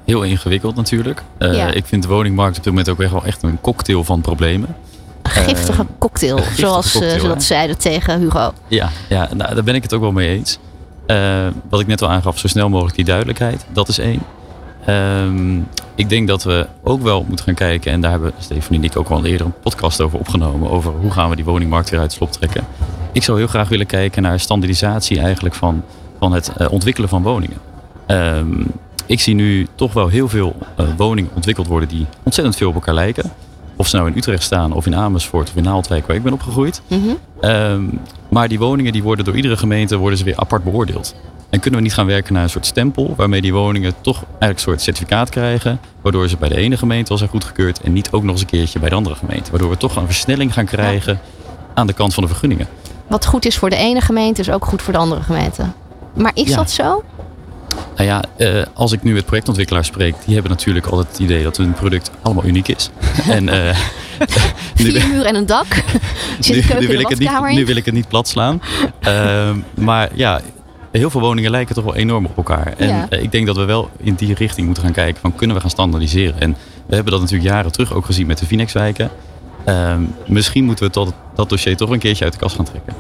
Heel 0.05 0.23
ingewikkeld 0.23 0.75
natuurlijk. 0.75 1.23
Eh, 1.39 1.55
Ja. 1.55 1.71
Ik 1.73 1.87
vind 1.87 2.03
de 2.03 2.09
woningmarkt 2.09 2.57
op 2.57 2.63
dit 2.65 2.73
moment 2.73 2.89
ook 2.89 3.01
echt 3.01 3.13
wel 3.13 3.25
echt 3.25 3.43
een 3.43 3.61
cocktail 3.61 4.05
van 4.05 4.21
problemen. 4.21 4.77
Een 5.23 5.31
giftige 5.31 5.87
cocktail, 5.99 6.37
giftige 6.37 6.61
zoals 6.61 6.87
eh, 6.87 7.01
cocktail, 7.01 7.21
ze 7.21 7.29
dat 7.29 7.43
zeiden 7.43 7.79
tegen 7.79 8.21
Hugo. 8.21 8.53
Ja, 8.69 8.91
ja 9.09 9.29
nou, 9.35 9.55
daar 9.55 9.65
ben 9.65 9.75
ik 9.75 9.83
het 9.83 9.93
ook 9.93 10.01
wel 10.01 10.13
mee 10.13 10.29
eens. 10.29 10.59
Eh, 11.07 11.47
wat 11.69 11.81
ik 11.81 11.87
net 11.87 12.03
al 12.03 12.11
aangaf, 12.11 12.39
zo 12.39 12.49
snel 12.49 12.69
mogelijk 12.69 12.97
die 12.97 13.05
duidelijkheid. 13.05 13.67
Dat 13.73 13.89
is 13.89 13.99
één. 13.99 14.23
Ehm, 14.85 15.59
ik 15.95 16.09
denk 16.09 16.29
dat 16.29 16.43
we 16.43 16.67
ook 16.83 17.03
wel 17.03 17.25
moeten 17.29 17.45
gaan 17.45 17.55
kijken, 17.55 17.93
en 17.93 18.01
daar 18.01 18.11
hebben 18.11 18.33
Stefanie 18.39 18.81
en 18.81 18.87
ik 18.87 18.97
ook 18.97 19.09
al 19.09 19.25
eerder 19.25 19.47
een 19.47 19.61
podcast 19.63 20.01
over 20.01 20.19
opgenomen, 20.19 20.71
over 20.71 20.93
hoe 20.93 21.11
gaan 21.11 21.31
we 21.31 21.37
die 21.37 21.45
woningmarkt 21.45 21.91
weer 21.91 22.01
uit 22.01 22.13
slop 22.13 22.33
trekken. 22.33 22.65
Ik 23.13 23.23
zou 23.23 23.39
heel 23.39 23.47
graag 23.47 23.69
willen 23.69 23.87
kijken 23.87 24.23
naar 24.23 24.41
standaardisatie 24.41 25.21
eigenlijk 25.21 25.55
van, 25.55 25.83
van 26.19 26.33
het 26.33 26.53
eh, 26.57 26.73
ontwikkelen 26.73 27.09
van 27.09 27.23
woningen. 27.23 27.57
Ehm, 28.07 28.65
ik 29.07 29.21
zie 29.21 29.35
nu 29.35 29.67
toch 29.75 29.93
wel 29.93 30.09
heel 30.09 30.29
veel 30.29 30.57
eh, 30.77 30.87
woningen 30.97 31.31
ontwikkeld 31.35 31.67
worden 31.67 31.89
die 31.89 32.07
ontzettend 32.23 32.57
veel 32.57 32.69
op 32.69 32.75
elkaar 32.75 32.95
lijken. 32.95 33.33
Of 33.77 33.89
ze 33.89 33.97
nou 33.97 34.09
in 34.11 34.17
Utrecht 34.17 34.43
staan, 34.43 34.73
of 34.73 34.87
in 34.87 34.95
Amersfoort, 34.97 35.49
of 35.49 35.57
in 35.57 35.63
Naaldwijk, 35.63 36.07
waar 36.07 36.17
ik 36.17 36.23
ben 36.23 36.33
opgegroeid. 36.33 36.83
Mhm. 36.87 37.01
Ehm, 37.41 37.83
maar 38.29 38.49
die 38.49 38.59
woningen 38.59 38.93
die 38.93 39.03
worden 39.03 39.25
door 39.25 39.37
iedere 39.37 39.57
gemeente 39.57 39.97
worden 39.97 40.19
ze 40.19 40.25
weer 40.25 40.37
apart 40.37 40.65
beoordeeld. 40.65 41.15
En 41.51 41.61
kunnen 41.61 41.81
we 41.81 41.87
niet 41.87 41.95
gaan 41.95 42.07
werken 42.07 42.33
naar 42.35 42.43
een 42.43 42.51
soort 42.51 42.67
stempel 42.67 43.15
waarmee 43.17 43.41
die 43.41 43.53
woningen 43.53 43.93
toch 44.01 44.17
eigenlijk 44.17 44.53
een 44.55 44.59
soort 44.59 44.81
certificaat 44.81 45.31
krijgen. 45.31 45.81
Waardoor 46.01 46.29
ze 46.29 46.37
bij 46.37 46.49
de 46.49 46.57
ene 46.57 46.77
gemeente 46.77 47.11
al 47.11 47.19
zijn 47.19 47.31
goedgekeurd 47.31 47.81
en 47.81 47.93
niet 47.93 48.11
ook 48.11 48.23
nog 48.23 48.31
eens 48.33 48.41
een 48.41 48.47
keertje 48.47 48.79
bij 48.79 48.89
de 48.89 48.95
andere 48.95 49.15
gemeente. 49.15 49.51
Waardoor 49.51 49.71
we 49.71 49.77
toch 49.77 49.97
een 49.97 50.07
versnelling 50.07 50.53
gaan 50.53 50.65
krijgen 50.65 51.21
aan 51.75 51.87
de 51.87 51.93
kant 51.93 52.15
van 52.15 52.23
de 52.23 52.29
vergunningen. 52.29 52.67
Wat 53.07 53.27
goed 53.27 53.45
is 53.45 53.57
voor 53.59 53.71
de 53.71 53.77
ene 53.77 54.01
gemeente 54.01 54.41
is 54.41 54.51
ook 54.51 54.65
goed 54.65 54.83
voor 54.83 54.93
de 54.93 54.99
andere 54.99 55.23
gemeente. 55.23 55.65
Maar 56.15 56.31
is 56.35 56.49
Ja. 56.49 56.57
dat 56.57 56.71
zo? 56.71 57.03
Nou 57.97 58.09
ja, 58.09 58.25
eh, 58.37 58.63
als 58.75 58.93
ik 58.93 59.03
nu 59.03 59.13
met 59.13 59.25
projectontwikkelaars 59.27 59.87
spreek, 59.87 60.15
die 60.25 60.35
hebben 60.35 60.53
natuurlijk 60.53 60.87
altijd 60.87 61.09
het 61.09 61.19
idee 61.19 61.43
dat 61.43 61.57
hun 61.57 61.73
product 61.73 62.11
allemaal 62.23 62.45
uniek 62.45 62.69
is. 62.69 62.91
en 63.31 63.45
nu, 63.45 63.51
Vier 64.75 65.09
muur 65.09 65.25
en 65.25 65.35
een 65.35 65.47
dak. 65.47 65.67
Nu, 66.49 66.87
wil 66.87 67.01
ik 67.01 67.09
het 67.09 67.19
niet, 67.19 67.31
nu 67.53 67.67
wil 67.67 67.77
ik 67.77 67.85
het 67.85 67.95
niet 67.95 68.09
plat 68.09 68.29
slaan. 68.29 68.63
Ehm, 69.01 69.57
maar 69.75 70.09
ja, 70.15 70.41
heel 70.91 71.11
veel 71.11 71.21
woningen 71.21 71.51
lijken 71.51 71.75
toch 71.75 71.85
wel 71.85 71.95
enorm 71.95 72.25
op 72.27 72.37
elkaar. 72.37 72.75
En 72.77 72.89
Ja. 72.89 73.07
eh, 73.09 73.23
ik 73.23 73.33
denk 73.33 73.47
dat 73.47 73.57
we 73.57 73.65
wel 73.65 73.91
in 73.97 74.15
die 74.15 74.35
richting 74.35 74.67
moeten 74.67 74.85
gaan 74.85 74.93
kijken 74.93 75.21
van 75.21 75.35
kunnen 75.35 75.57
we 75.57 75.63
gaan 75.63 75.71
standaardiseren. 75.71 76.41
En 76.41 76.57
we 76.87 76.95
hebben 76.95 77.13
dat 77.13 77.21
natuurlijk 77.23 77.51
jaren 77.51 77.73
terug 77.73 77.93
ook 77.93 78.05
gezien 78.05 78.27
met 78.27 78.39
de 78.39 78.47
Phoenixwijken. 78.47 79.11
Ehm, 79.65 80.01
misschien 80.27 80.65
moeten 80.65 80.87
we 80.87 80.93
dat, 80.93 81.13
dat 81.35 81.49
dossier 81.49 81.77
toch 81.77 81.91
een 81.91 81.99
keertje 81.99 82.25
uit 82.25 82.33
de 82.33 82.39
kast 82.39 82.57
gaan 82.57 82.65
trekken. 82.65 82.95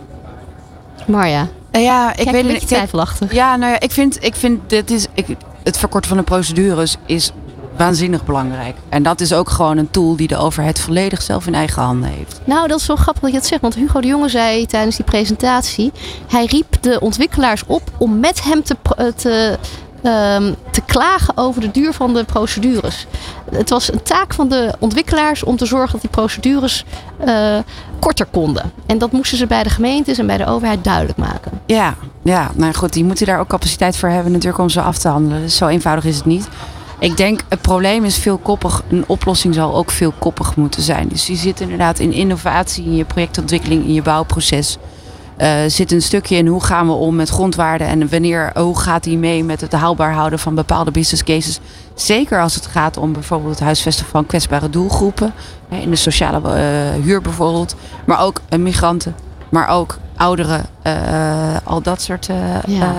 Marja, 1.06 1.48
Ja, 1.82 2.16
ik 2.16 2.30
weet 2.30 2.44
niet. 2.44 2.66
twijfelachtig. 2.66 3.32
Ja, 3.32 3.56
nou 3.56 3.72
ja, 3.72 3.80
ik 3.80 3.92
vind, 3.92 4.24
ik 4.24 4.34
vind 4.34 4.70
dit 4.70 4.90
is, 4.90 5.06
ik, 5.14 5.26
het 5.62 5.78
verkorten 5.78 6.08
van 6.08 6.18
de 6.18 6.24
procedures 6.24 6.96
is 7.06 7.32
waanzinnig 7.76 8.24
belangrijk. 8.24 8.76
En 8.88 9.02
dat 9.02 9.20
is 9.20 9.32
ook 9.32 9.50
gewoon 9.50 9.76
een 9.76 9.90
tool 9.90 10.16
die 10.16 10.28
de 10.28 10.36
overheid 10.36 10.80
volledig 10.80 11.22
zelf 11.22 11.46
in 11.46 11.54
eigen 11.54 11.82
handen 11.82 12.10
heeft. 12.10 12.40
Nou, 12.44 12.68
dat 12.68 12.80
is 12.80 12.86
wel 12.86 12.96
grappig 12.96 13.22
dat 13.22 13.30
je 13.30 13.36
het 13.36 13.46
zegt. 13.46 13.60
Want 13.60 13.74
Hugo 13.74 14.00
de 14.00 14.06
Jonge 14.06 14.28
zei 14.28 14.66
tijdens 14.66 14.96
die 14.96 15.04
presentatie... 15.04 15.92
hij 16.28 16.44
riep 16.44 16.76
de 16.80 17.00
ontwikkelaars 17.00 17.62
op 17.66 17.82
om 17.98 18.20
met 18.20 18.44
hem 18.44 18.62
te, 18.62 18.76
eh, 18.96 19.06
te, 19.06 19.58
ehm, 20.04 20.52
te 20.70 20.80
klagen 20.80 21.36
over 21.36 21.60
de 21.60 21.70
duur 21.70 21.92
van 21.92 22.14
de 22.14 22.24
procedures. 22.24 23.06
Het 23.50 23.70
was 23.70 23.92
een 23.92 24.02
taak 24.02 24.34
van 24.34 24.48
de 24.48 24.74
ontwikkelaars 24.78 25.42
om 25.42 25.56
te 25.56 25.66
zorgen 25.66 25.92
dat 25.92 26.00
die 26.00 26.10
procedures 26.10 26.84
eh, 27.18 27.58
korter 27.98 28.26
konden. 28.26 28.72
En 28.86 28.98
dat 28.98 29.12
moesten 29.12 29.38
ze 29.38 29.46
bij 29.46 29.62
de 29.62 29.70
gemeentes 29.70 30.18
en 30.18 30.26
bij 30.26 30.36
de 30.36 30.46
overheid 30.46 30.84
duidelijk 30.84 31.18
maken. 31.18 31.52
Ja, 31.66 31.94
ja, 32.22 32.50
nou 32.54 32.74
goed, 32.74 32.92
die 32.92 33.04
moeten 33.04 33.26
daar 33.26 33.40
ook 33.40 33.48
capaciteit 33.48 33.96
voor 33.96 34.08
hebben 34.08 34.32
natuurlijk 34.32 34.62
om 34.62 34.68
ze 34.68 34.80
af 34.80 34.98
te 34.98 35.08
handelen. 35.08 35.40
Dus 35.40 35.56
zo 35.56 35.66
eenvoudig 35.66 36.04
is 36.04 36.16
het 36.16 36.24
niet. 36.24 36.48
Ik 36.98 37.16
denk, 37.16 37.40
het 37.48 37.60
probleem 37.60 38.04
is 38.04 38.18
veelkoppig. 38.18 38.82
Een 38.88 39.04
oplossing 39.06 39.54
zal 39.54 39.74
ook 39.74 39.90
veelkoppig 39.90 40.56
moeten 40.56 40.82
zijn. 40.82 41.08
Dus 41.08 41.24
die 41.24 41.36
zit 41.36 41.60
inderdaad 41.60 41.98
in 41.98 42.12
innovatie, 42.12 42.84
in 42.84 42.96
je 42.96 43.04
projectontwikkeling, 43.04 43.84
in 43.84 43.92
je 43.92 44.02
bouwproces. 44.02 44.78
Eh 45.36 45.56
zit 45.66 45.92
een 45.92 46.02
stukje 46.02 46.36
in 46.36 46.46
hoe 46.46 46.64
gaan 46.64 46.86
we 46.86 46.92
om 46.92 47.14
met 47.16 47.28
grondwaarden 47.28 47.86
en 47.86 48.08
wanneer, 48.10 48.50
hoe 48.54 48.78
gaat 48.78 49.02
die 49.04 49.18
mee 49.18 49.44
met 49.44 49.60
het 49.60 49.72
haalbaar 49.72 50.12
houden 50.12 50.38
van 50.38 50.54
bepaalde 50.54 50.90
business 50.90 51.24
cases. 51.24 51.60
Zeker 51.94 52.40
als 52.40 52.54
het 52.54 52.66
gaat 52.66 52.96
om 52.96 53.12
bijvoorbeeld 53.12 53.50
het 53.50 53.60
huisvesten 53.64 54.06
van 54.06 54.26
kwetsbare 54.26 54.70
doelgroepen. 54.70 55.32
hè, 55.68 55.76
In 55.76 55.90
de 55.90 55.96
sociale 55.96 56.54
eh, 56.54 57.02
huur 57.02 57.20
bijvoorbeeld. 57.22 57.74
Maar 58.06 58.20
ook 58.20 58.40
eh, 58.48 58.58
migranten. 58.58 59.14
Maar 59.48 59.68
ook 59.68 59.98
ouderen. 60.16 60.66
al 61.64 61.82
dat 61.82 62.02
soort 62.02 62.28
Ja. 62.66 62.92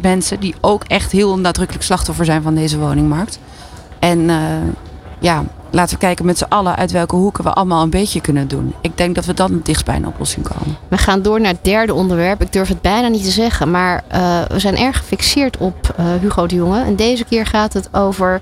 mensen 0.00 0.40
die 0.40 0.54
ook 0.60 0.84
echt 0.84 1.12
heel 1.12 1.38
nadrukkelijk 1.38 1.84
slachtoffer 1.84 2.24
zijn 2.24 2.42
van 2.42 2.54
deze 2.54 2.78
woningmarkt. 2.78 3.38
En 3.98 4.30
ja, 5.18 5.44
laten 5.72 5.94
we 5.94 6.00
kijken 6.00 6.26
met 6.26 6.38
z'n 6.38 6.46
allen 6.48 6.76
uit 6.76 6.90
welke 6.90 7.16
hoeken 7.16 7.44
we 7.44 7.52
allemaal 7.52 7.82
een 7.82 7.90
beetje 7.90 8.20
kunnen 8.20 8.48
doen. 8.48 8.74
Ik 8.80 8.96
denk 8.96 9.14
dat 9.14 9.24
we 9.24 9.34
dan 9.34 9.60
dichtst 9.62 9.84
bij 9.84 9.96
een 9.96 10.06
oplossing 10.06 10.48
komen. 10.48 10.76
We 10.88 10.98
gaan 10.98 11.22
door 11.22 11.40
naar 11.40 11.52
het 11.52 11.64
derde 11.64 11.94
onderwerp. 11.94 12.42
Ik 12.42 12.52
durf 12.52 12.68
het 12.68 12.80
bijna 12.80 13.08
niet 13.08 13.24
te 13.24 13.30
zeggen, 13.30 13.70
maar 13.70 14.04
eh, 14.08 14.42
we 14.48 14.58
zijn 14.58 14.76
erg 14.76 14.96
gefixeerd 14.96 15.56
op 15.56 15.94
eh, 15.96 16.04
Hugo 16.20 16.46
de 16.46 16.54
Jonge. 16.54 16.82
En 16.82 16.96
deze 16.96 17.24
keer 17.24 17.46
gaat 17.46 17.72
het 17.72 17.88
over 17.94 18.40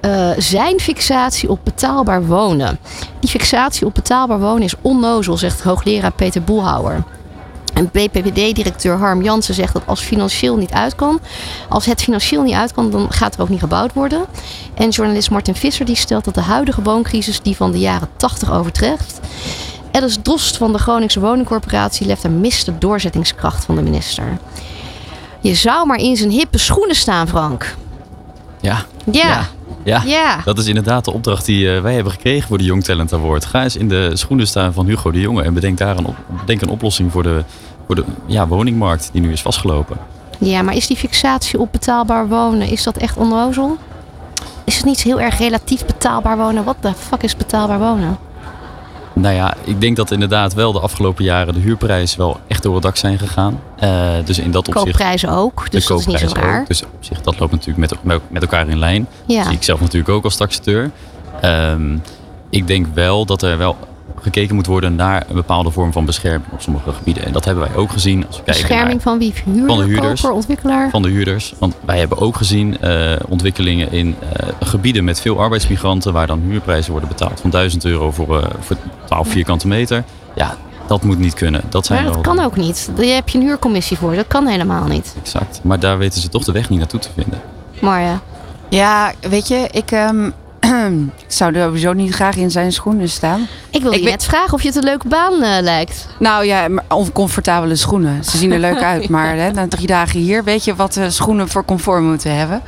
eh, 0.00 0.30
zijn 0.38 0.80
fixatie 0.80 1.50
op 1.50 1.60
betaalbaar 1.64 2.26
wonen. 2.26 2.78
Die 3.20 3.30
fixatie 3.30 3.86
op 3.86 3.94
betaalbaar 3.94 4.40
wonen 4.40 4.62
is 4.62 4.74
onnozel, 4.80 5.36
zegt 5.36 5.62
hoogleraar 5.62 6.12
Peter 6.12 6.42
Boelhouwer. 6.42 7.04
En 7.72 7.90
BPPD-directeur 7.92 8.96
Harm 8.96 9.22
Jansen 9.22 9.54
zegt 9.54 9.72
dat 9.72 9.82
als, 9.86 10.00
financieel 10.00 10.56
niet 10.56 10.72
uit 10.72 10.94
kan, 10.94 11.20
als 11.68 11.86
het 11.86 12.02
financieel 12.02 12.42
niet 12.42 12.54
uit 12.54 12.72
kan, 12.72 12.90
dan 12.90 13.12
gaat 13.12 13.34
er 13.34 13.40
ook 13.40 13.48
niet 13.48 13.60
gebouwd 13.60 13.92
worden. 13.92 14.24
En 14.74 14.88
journalist 14.88 15.30
Martin 15.30 15.54
Visser 15.54 15.84
die 15.84 15.96
stelt 15.96 16.24
dat 16.24 16.34
de 16.34 16.40
huidige 16.40 16.82
wooncrisis 16.82 17.40
die 17.40 17.56
van 17.56 17.72
de 17.72 17.78
jaren 17.78 18.08
80 18.16 18.52
overtreft. 18.52 19.20
Alice 19.92 20.22
Drost 20.22 20.56
van 20.56 20.72
de 20.72 20.78
Groningse 20.78 21.20
Woningcorporatie 21.20 22.06
legt 22.06 22.24
een 22.24 22.40
mist 22.40 22.66
de 22.66 22.78
doorzettingskracht 22.78 23.64
van 23.64 23.76
de 23.76 23.82
minister. 23.82 24.38
Je 25.40 25.54
zou 25.54 25.86
maar 25.86 25.98
in 25.98 26.16
zijn 26.16 26.30
hippe 26.30 26.58
schoenen 26.58 26.96
staan, 26.96 27.28
Frank. 27.28 27.76
Ja. 28.60 28.84
Ja, 29.10 29.28
Ja. 29.28 29.48
Ja. 29.84 30.40
Dat 30.44 30.58
is 30.58 30.66
inderdaad 30.66 31.04
de 31.04 31.12
opdracht 31.12 31.44
die 31.44 31.74
eh, 31.74 31.82
wij 31.82 31.94
hebben 31.94 32.12
gekregen 32.12 32.48
voor 32.48 32.58
de 32.58 32.64
Young 32.64 32.84
Talent 32.84 33.12
Award. 33.12 33.44
Ga 33.44 33.62
eens 33.62 33.76
in 33.76 33.88
de 33.88 34.10
schoenen 34.14 34.46
staan 34.46 34.72
van 34.72 34.86
Hugo 34.86 35.10
de 35.10 35.20
Jonge 35.20 35.42
en 35.42 35.54
bedenk 35.54 35.78
daar 35.78 35.96
een, 35.98 36.06
op, 36.06 36.16
bedenk 36.40 36.60
een 36.60 36.68
oplossing 36.68 37.12
voor 37.12 37.22
de, 37.22 37.44
voor 37.86 37.94
de 37.94 38.04
ja, 38.26 38.46
woningmarkt 38.46 39.08
die 39.12 39.20
nu 39.20 39.32
is 39.32 39.42
vastgelopen. 39.42 39.96
Ja, 40.38 40.62
maar 40.62 40.74
is 40.74 40.86
die 40.86 40.96
fixatie 40.96 41.58
op 41.58 41.72
betaalbaar 41.72 42.28
wonen, 42.28 42.68
is 42.68 42.82
dat 42.82 42.96
echt 42.96 43.16
onnozel? 43.16 43.76
Is 44.64 44.76
het 44.76 44.84
niet 44.84 45.02
heel 45.02 45.20
erg 45.20 45.38
relatief 45.38 45.86
betaalbaar 45.86 46.36
wonen? 46.36 46.64
Wat 46.64 46.76
de 46.80 46.92
fuck 46.94 47.22
is 47.22 47.36
betaalbaar 47.36 47.78
wonen? 47.78 48.18
Nou 49.20 49.34
ja, 49.34 49.54
ik 49.64 49.80
denk 49.80 49.96
dat 49.96 50.10
inderdaad 50.10 50.54
wel 50.54 50.72
de 50.72 50.80
afgelopen 50.80 51.24
jaren 51.24 51.54
de 51.54 51.60
huurprijzen 51.60 52.18
wel 52.18 52.40
echt 52.46 52.62
door 52.62 52.74
het 52.74 52.82
dak 52.82 52.96
zijn 52.96 53.18
gegaan. 53.18 53.60
Eh, 53.76 54.10
dus 54.24 54.38
in 54.38 54.50
dat 54.50 54.68
opzicht... 54.68 54.86
Koopprijzen 54.86 55.28
ook, 55.28 55.70
dus 55.70 55.86
de 55.86 55.92
dat 55.92 56.00
is 56.00 56.06
niet 56.06 56.18
zo 56.18 56.26
koopprijzen 56.26 56.50
raar. 56.50 56.60
ook. 56.60 56.66
Dus 56.66 56.82
op 56.82 56.88
zich, 57.00 57.20
dat 57.20 57.38
loopt 57.38 57.52
natuurlijk 57.52 57.78
met, 57.78 58.04
met, 58.04 58.20
met 58.28 58.42
elkaar 58.42 58.68
in 58.68 58.78
lijn. 58.78 59.06
Ja. 59.26 59.44
zie 59.44 59.52
ik 59.52 59.62
zelf 59.62 59.80
natuurlijk 59.80 60.08
ook 60.08 60.24
als 60.24 60.36
taxateur. 60.36 60.90
Ehm, 61.40 61.96
ik 62.50 62.66
denk 62.66 62.86
wel 62.94 63.24
dat 63.24 63.42
er 63.42 63.58
wel 63.58 63.76
gekeken 64.22 64.54
moet 64.54 64.66
worden 64.66 64.94
naar 64.94 65.24
een 65.28 65.34
bepaalde 65.34 65.70
vorm 65.70 65.92
van 65.92 66.04
bescherming 66.04 66.52
op 66.52 66.60
sommige 66.62 66.92
gebieden. 66.92 67.24
En 67.24 67.32
dat 67.32 67.44
hebben 67.44 67.64
wij 67.68 67.76
ook 67.76 67.90
gezien 67.90 68.26
als 68.26 68.36
we 68.36 68.42
kijken 68.42 68.62
Bescherming 68.62 68.92
naar 68.92 69.00
van 69.02 69.18
wie? 69.18 69.34
Huurder, 69.44 69.66
Van 69.66 69.78
de 69.78 69.84
huurders. 69.84 70.20
koper, 70.20 70.36
ontwikkelaar? 70.36 70.90
van 70.90 71.02
de 71.02 71.08
huurders. 71.08 71.54
Want 71.58 71.74
wij 71.84 71.98
hebben 71.98 72.18
ook 72.18 72.36
gezien 72.36 72.80
eh, 72.80 73.16
ontwikkelingen 73.28 73.92
in 73.92 74.16
eh, 74.32 74.48
gebieden 74.60 75.04
met 75.04 75.20
veel 75.20 75.40
arbeidsmigranten, 75.40 76.12
waar 76.12 76.26
dan 76.26 76.40
huurprijzen 76.40 76.90
worden 76.90 77.08
betaald 77.08 77.40
van 77.40 77.50
1000 77.50 77.84
euro 77.84 78.10
voor, 78.10 78.42
eh, 78.42 78.50
voor 78.60 78.76
12 79.04 79.28
vierkante 79.28 79.68
meter. 79.68 80.04
Ja, 80.34 80.56
dat 80.86 81.02
moet 81.02 81.18
niet 81.18 81.34
kunnen. 81.34 81.60
Dat 81.68 81.86
zijn 81.86 81.98
Maar 82.04 82.12
dat 82.12 82.24
wel 82.24 82.34
kan 82.34 82.44
ook 82.44 82.56
niet. 82.56 82.90
Daar 82.94 83.06
heb 83.06 83.28
je 83.28 83.38
een 83.38 83.44
huurcommissie 83.44 83.96
voor. 83.96 84.14
Dat 84.14 84.26
kan 84.26 84.46
helemaal 84.46 84.86
niet. 84.86 85.14
exact. 85.22 85.60
Maar 85.62 85.80
daar 85.80 85.98
weten 85.98 86.20
ze 86.20 86.28
toch 86.28 86.44
de 86.44 86.52
weg 86.52 86.68
niet 86.70 86.78
naartoe 86.78 87.00
te 87.00 87.08
vinden. 87.14 87.40
Maar 87.80 88.00
ja. 88.00 88.20
Ja, 88.68 89.12
weet 89.28 89.48
je, 89.48 89.68
ik, 89.70 89.90
ehm, 89.90 90.30
ik 90.70 91.10
zou 91.38 91.54
er 91.54 91.62
sowieso 91.64 91.92
niet 91.92 92.14
graag 92.14 92.36
in 92.36 92.50
zijn 92.50 92.72
schoenen 92.72 93.08
staan. 93.08 93.46
Ik 93.70 93.82
wil 93.82 93.92
Ik 93.92 93.98
je 93.98 94.04
net 94.08 94.24
vragen 94.24 94.52
of 94.54 94.60
je 94.62 94.68
het 94.68 94.76
een 94.76 94.84
leuke 94.84 95.08
baan 95.08 95.42
eh, 95.42 95.62
lijkt. 95.62 96.06
Nou 96.18 96.44
ja, 96.44 96.68
maar 96.68 96.84
oncomfortabele 96.88 97.76
schoenen. 97.76 98.24
Ze 98.24 98.36
zien 98.36 98.52
er 98.52 98.58
leuk 98.58 98.82
uit, 98.92 99.08
maar 99.08 99.36
hè, 99.36 99.50
na 99.50 99.68
drie 99.68 99.86
dagen 99.86 100.20
hier 100.20 100.44
weet 100.44 100.64
je 100.64 100.74
wat 100.74 100.92
de 100.92 101.10
schoenen 101.10 101.48
voor 101.48 101.64
comfort 101.64 102.02
moeten 102.02 102.36
hebben. 102.36 102.62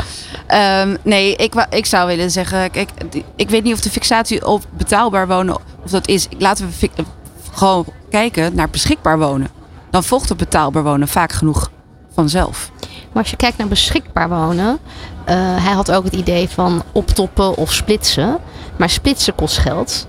Ehm, 0.46 0.96
nee, 1.02 1.36
ik, 1.36 1.66
ik 1.70 1.86
zou 1.86 2.06
willen 2.06 2.30
zeggen, 2.30 2.70
kijk, 2.70 2.90
ik 3.36 3.50
weet 3.50 3.62
niet 3.62 3.74
of 3.74 3.80
de 3.80 3.90
fixatie 3.90 4.46
op 4.46 4.64
betaalbaar 4.76 5.26
wonen, 5.28 5.56
of 5.84 5.90
dat 5.90 6.08
is. 6.08 6.28
Laten 6.38 6.66
we 6.66 6.72
fi- 6.72 6.90
gewoon 7.52 7.84
kijken 8.10 8.54
naar 8.54 8.70
beschikbaar 8.70 9.18
wonen. 9.18 9.48
Dan 9.90 10.04
volgt 10.04 10.28
het 10.28 10.38
betaalbaar 10.38 10.82
wonen 10.82 11.08
vaak 11.08 11.32
genoeg 11.32 11.70
vanzelf. 12.14 12.70
Maar 13.12 13.22
als 13.22 13.30
je 13.30 13.36
kijkt 13.36 13.58
naar 13.58 13.68
beschikbaar 13.68 14.28
wonen. 14.28 14.78
Eh, 15.24 15.36
hij 15.64 15.72
had 15.72 15.92
ook 15.92 16.04
het 16.04 16.14
idee 16.14 16.48
van 16.48 16.82
optoppen 16.92 17.56
of 17.56 17.72
splitsen. 17.72 18.38
Maar 18.76 18.90
splitsen 18.90 19.34
kost 19.34 19.58
geld. 19.58 20.06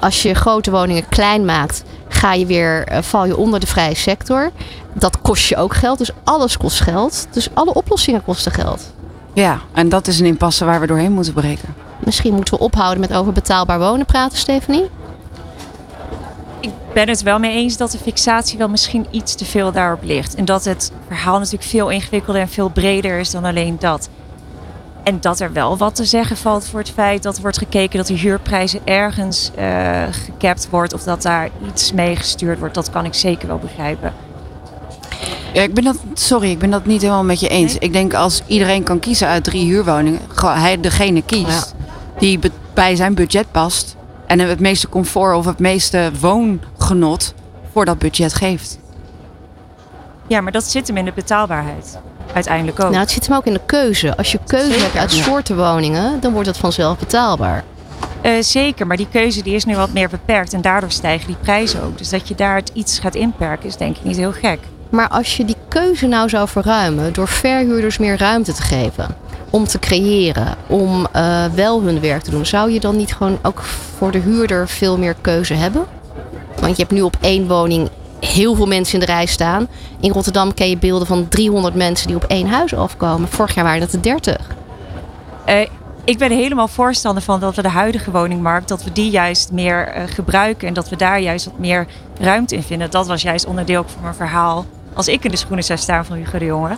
Als 0.00 0.22
je 0.22 0.34
grote 0.34 0.70
woningen 0.70 1.08
klein 1.08 1.44
maakt, 1.44 1.84
ga 2.08 2.32
je 2.32 2.46
weer, 2.46 2.84
eh, 2.84 3.02
val 3.02 3.24
je 3.26 3.36
onder 3.36 3.60
de 3.60 3.66
vrije 3.66 3.94
sector. 3.94 4.50
Dat 4.92 5.20
kost 5.20 5.48
je 5.48 5.56
ook 5.56 5.74
geld. 5.74 5.98
Dus 5.98 6.10
alles 6.24 6.56
kost 6.56 6.80
geld. 6.80 7.26
Dus 7.30 7.48
alle 7.54 7.74
oplossingen 7.74 8.24
kosten 8.24 8.52
geld. 8.52 8.92
Ja, 9.32 9.60
en 9.72 9.88
dat 9.88 10.06
is 10.06 10.20
een 10.20 10.26
impasse 10.26 10.64
waar 10.64 10.80
we 10.80 10.86
doorheen 10.86 11.12
moeten 11.12 11.32
breken. 11.32 11.74
Misschien 11.98 12.34
moeten 12.34 12.54
we 12.54 12.60
ophouden 12.60 13.00
met 13.00 13.12
over 13.12 13.32
betaalbaar 13.32 13.78
wonen 13.78 14.06
praten, 14.06 14.38
Stephanie. 14.38 14.90
Ik 16.60 16.70
ben 16.92 17.08
het 17.08 17.22
wel 17.22 17.38
mee 17.38 17.54
eens 17.54 17.76
dat 17.76 17.90
de 17.90 17.98
fixatie 17.98 18.58
wel 18.58 18.68
misschien 18.68 19.06
iets 19.10 19.34
te 19.34 19.44
veel 19.44 19.72
daarop 19.72 20.02
ligt. 20.02 20.34
En 20.34 20.44
dat 20.44 20.64
het 20.64 20.92
verhaal 21.06 21.38
natuurlijk 21.38 21.70
veel 21.70 21.88
ingewikkelder 21.88 22.42
en 22.42 22.48
veel 22.48 22.68
breder 22.68 23.18
is 23.18 23.30
dan 23.30 23.44
alleen 23.44 23.76
dat. 23.78 24.08
En 25.08 25.20
dat 25.20 25.40
er 25.40 25.52
wel 25.52 25.76
wat 25.76 25.94
te 25.94 26.04
zeggen 26.04 26.36
valt 26.36 26.66
voor 26.66 26.78
het 26.78 26.90
feit 26.90 27.22
dat 27.22 27.40
wordt 27.40 27.58
gekeken 27.58 27.98
dat 27.98 28.06
de 28.06 28.14
huurprijzen 28.14 28.80
ergens 28.84 29.50
eh 29.54 30.02
gekapt 30.10 30.68
wordt 30.70 30.92
of 30.92 31.02
dat 31.02 31.22
daar 31.22 31.50
iets 31.68 31.92
mee 31.92 32.16
gestuurd 32.16 32.58
wordt. 32.58 32.74
Dat 32.74 32.90
kan 32.90 33.04
ik 33.04 33.14
zeker 33.14 33.48
wel 33.48 33.58
begrijpen. 33.58 34.12
Ja, 35.52 35.62
ik 35.62 35.74
ben 35.74 35.84
dat, 35.84 35.98
sorry, 36.14 36.50
ik 36.50 36.58
ben 36.58 36.70
dat 36.70 36.86
niet 36.86 37.00
helemaal 37.00 37.24
met 37.24 37.40
je 37.40 37.48
eens. 37.48 37.72
Nee? 37.72 37.80
Ik 37.80 37.92
denk 37.92 38.14
als 38.14 38.42
iedereen 38.46 38.82
kan 38.82 38.98
kiezen 38.98 39.28
uit 39.28 39.44
drie 39.44 39.64
huurwoningen, 39.64 40.20
hij 40.40 40.80
degene 40.80 41.22
kiest 41.22 41.74
die 42.18 42.38
bij 42.74 42.96
zijn 42.96 43.14
budget 43.14 43.50
past 43.50 43.96
en 44.26 44.38
het 44.38 44.60
meeste 44.60 44.88
comfort 44.88 45.36
of 45.36 45.44
het 45.44 45.58
meeste 45.58 46.10
woongenot 46.20 47.34
voor 47.72 47.84
dat 47.84 47.98
budget 47.98 48.34
geeft. 48.34 48.78
Ja, 50.26 50.40
maar 50.40 50.52
dat 50.52 50.64
zit 50.64 50.86
hem 50.86 50.96
in 50.96 51.04
de 51.04 51.12
betaalbaarheid. 51.14 51.98
Uiteindelijk 52.32 52.80
ook. 52.80 52.90
Nou, 52.90 53.00
het 53.00 53.10
zit 53.10 53.26
hem 53.26 53.36
ook 53.36 53.46
in 53.46 53.52
de 53.52 53.60
keuze. 53.66 54.16
Als 54.16 54.32
je 54.32 54.38
keuze 54.46 54.66
Zeker, 54.66 54.82
hebt 54.82 54.96
uit 54.96 55.16
ja. 55.16 55.22
soorten 55.22 55.56
woningen, 55.56 56.20
dan 56.20 56.32
wordt 56.32 56.48
het 56.48 56.58
vanzelf 56.58 56.98
betaalbaar. 56.98 57.64
Eh, 58.20 58.32
zeker, 58.40 58.86
maar 58.86 58.96
die 58.96 59.08
keuze 59.10 59.42
die 59.42 59.54
is 59.54 59.64
nu 59.64 59.76
wat 59.76 59.92
meer 59.92 60.08
beperkt 60.08 60.52
en 60.52 60.60
daardoor 60.60 60.90
stijgen 60.90 61.26
die 61.26 61.36
prijzen 61.40 61.82
ook. 61.82 61.98
Dus 61.98 62.08
dat 62.08 62.28
je 62.28 62.34
daar 62.34 62.56
het 62.56 62.70
iets 62.74 62.98
gaat 62.98 63.14
inperken 63.14 63.68
is 63.68 63.76
denk 63.76 63.96
ik 63.96 64.04
niet 64.04 64.16
heel 64.16 64.32
gek. 64.32 64.58
Maar 64.90 65.08
als 65.08 65.36
je 65.36 65.44
die 65.44 65.56
keuze 65.68 66.06
nou 66.06 66.28
zou 66.28 66.48
verruimen 66.48 67.12
door 67.12 67.28
verhuurders 67.28 67.98
meer 67.98 68.18
ruimte 68.18 68.52
te 68.52 68.62
geven, 68.62 69.16
om 69.50 69.66
te 69.66 69.78
creëren, 69.78 70.54
om 70.66 71.06
eh, 71.12 71.44
wel 71.54 71.82
hun 71.82 72.00
werk 72.00 72.22
te 72.22 72.30
doen, 72.30 72.46
zou 72.46 72.70
je 72.70 72.80
dan 72.80 72.96
niet 72.96 73.14
gewoon 73.14 73.38
ook 73.42 73.62
voor 73.96 74.10
de 74.10 74.18
huurder 74.18 74.68
veel 74.68 74.98
meer 74.98 75.14
keuze 75.20 75.54
hebben? 75.54 75.84
Want 76.60 76.76
je 76.76 76.82
hebt 76.82 76.94
nu 76.94 77.02
op 77.02 77.16
één 77.20 77.48
woning 77.48 77.88
heel 78.20 78.54
veel 78.54 78.66
mensen 78.66 78.94
in 78.94 79.06
de 79.06 79.12
rij 79.12 79.26
staan. 79.26 79.68
In 80.00 80.12
Rotterdam 80.12 80.54
ken 80.54 80.68
je 80.68 80.76
beelden 80.76 81.06
van 81.06 81.28
300 81.28 81.74
mensen 81.74 82.06
die 82.06 82.16
op 82.16 82.24
één 82.24 82.46
huis 82.46 82.74
afkomen. 82.74 83.28
Vorig 83.28 83.54
jaar 83.54 83.64
waren 83.64 83.80
het 83.80 83.92
er 83.92 84.02
30. 84.02 84.36
Eh, 85.44 85.66
ik 86.04 86.18
ben 86.18 86.30
helemaal 86.30 86.68
voorstander 86.68 87.22
van 87.22 87.40
dat 87.40 87.54
we 87.54 87.62
de 87.62 87.68
huidige 87.68 88.10
woningmarkt, 88.10 88.68
dat 88.68 88.84
we 88.84 88.92
die 88.92 89.10
juist 89.10 89.52
meer 89.52 89.88
eh, 89.88 90.02
gebruiken 90.06 90.68
en 90.68 90.74
dat 90.74 90.88
we 90.88 90.96
daar 90.96 91.20
juist 91.20 91.44
wat 91.44 91.58
meer 91.58 91.86
ruimte 92.20 92.54
in 92.54 92.62
vinden. 92.62 92.90
Dat 92.90 93.06
was 93.06 93.22
juist 93.22 93.46
onderdeel 93.46 93.84
van 93.86 94.02
mijn 94.02 94.14
verhaal 94.14 94.66
als 94.94 95.08
ik 95.08 95.24
in 95.24 95.30
de 95.30 95.36
schoenen 95.36 95.64
zou 95.64 95.78
staan 95.78 96.04
van 96.04 96.16
Hugo 96.16 96.38
de 96.38 96.44
Jonge. 96.44 96.76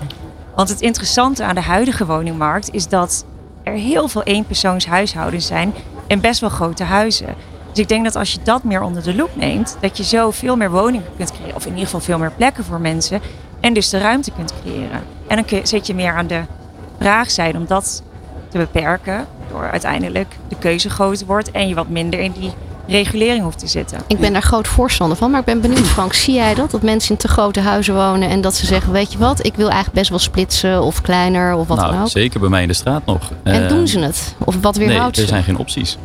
Want 0.54 0.68
het 0.68 0.80
interessante 0.80 1.44
aan 1.44 1.54
de 1.54 1.60
huidige 1.60 2.06
woningmarkt 2.06 2.72
is 2.72 2.88
dat 2.88 3.24
er 3.62 3.72
heel 3.72 4.08
veel 4.08 4.22
eenpersoonshuishoudens 4.22 5.46
zijn 5.46 5.74
en 6.06 6.20
best 6.20 6.40
wel 6.40 6.50
grote 6.50 6.84
huizen. 6.84 7.34
Dus 7.70 7.78
ik 7.78 7.88
denk 7.88 8.04
dat 8.04 8.16
als 8.16 8.32
je 8.32 8.38
dat 8.42 8.64
meer 8.64 8.82
onder 8.82 9.02
de 9.02 9.14
loep 9.14 9.30
neemt, 9.36 9.76
dat 9.80 9.96
je 9.96 10.04
zo 10.04 10.30
veel 10.30 10.56
meer 10.56 10.70
woningen 10.70 11.06
kunt 11.16 11.32
creëren. 11.32 11.54
Of 11.56 11.62
in 11.64 11.70
ieder 11.70 11.84
geval 11.84 12.00
veel 12.00 12.18
meer 12.18 12.32
plekken 12.36 12.64
voor 12.64 12.80
mensen. 12.80 13.20
En 13.60 13.74
dus 13.74 13.88
de 13.88 13.98
ruimte 13.98 14.30
kunt 14.30 14.52
creëren. 14.62 15.02
En 15.26 15.36
dan 15.46 15.60
zit 15.62 15.86
je 15.86 15.94
meer 15.94 16.14
aan 16.14 16.26
de 16.26 16.40
vraagzijde 16.98 17.58
om 17.58 17.66
dat 17.66 18.02
te 18.48 18.58
beperken. 18.58 19.26
Door 19.50 19.70
uiteindelijk 19.70 20.36
de 20.48 20.56
keuze 20.58 20.90
groter 20.90 21.26
wordt 21.26 21.50
en 21.50 21.68
je 21.68 21.74
wat 21.74 21.88
minder 21.88 22.20
in 22.20 22.32
die 22.32 22.52
regulering 22.86 23.42
hoeft 23.42 23.58
te 23.58 23.66
zitten. 23.66 23.98
Ik 24.06 24.18
ben 24.20 24.32
daar 24.32 24.42
groot 24.42 24.68
voorstander 24.68 25.16
van, 25.16 25.30
maar 25.30 25.40
ik 25.40 25.46
ben 25.46 25.60
benieuwd, 25.60 25.86
Frank. 25.86 26.12
Zie 26.12 26.34
jij 26.34 26.54
dat? 26.54 26.70
Dat 26.70 26.82
mensen 26.82 27.10
in 27.10 27.16
te 27.16 27.28
grote 27.28 27.60
huizen 27.60 27.94
wonen 27.94 28.28
en 28.28 28.40
dat 28.40 28.54
ze 28.54 28.66
zeggen: 28.66 28.92
Weet 28.92 29.12
je 29.12 29.18
wat, 29.18 29.46
ik 29.46 29.54
wil 29.54 29.66
eigenlijk 29.66 29.96
best 29.96 30.10
wel 30.10 30.18
splitsen 30.18 30.82
of 30.82 31.00
kleiner 31.00 31.54
of 31.54 31.68
wat 31.68 31.78
dan 31.78 31.90
nou, 31.90 32.02
ook. 32.02 32.08
zeker 32.08 32.40
bij 32.40 32.48
mij 32.48 32.62
in 32.62 32.68
de 32.68 32.74
straat 32.74 33.06
nog. 33.06 33.30
En 33.42 33.62
Eh, 33.62 33.68
doen 33.68 33.88
ze 33.88 33.98
het? 33.98 34.34
Of 34.38 34.56
wat 34.60 34.76
Nee, 34.76 34.88
weerhoudt 34.88 35.18
er 35.18 35.26
zijn 35.26 35.42
geen 35.44 35.56
opties. 35.58 35.98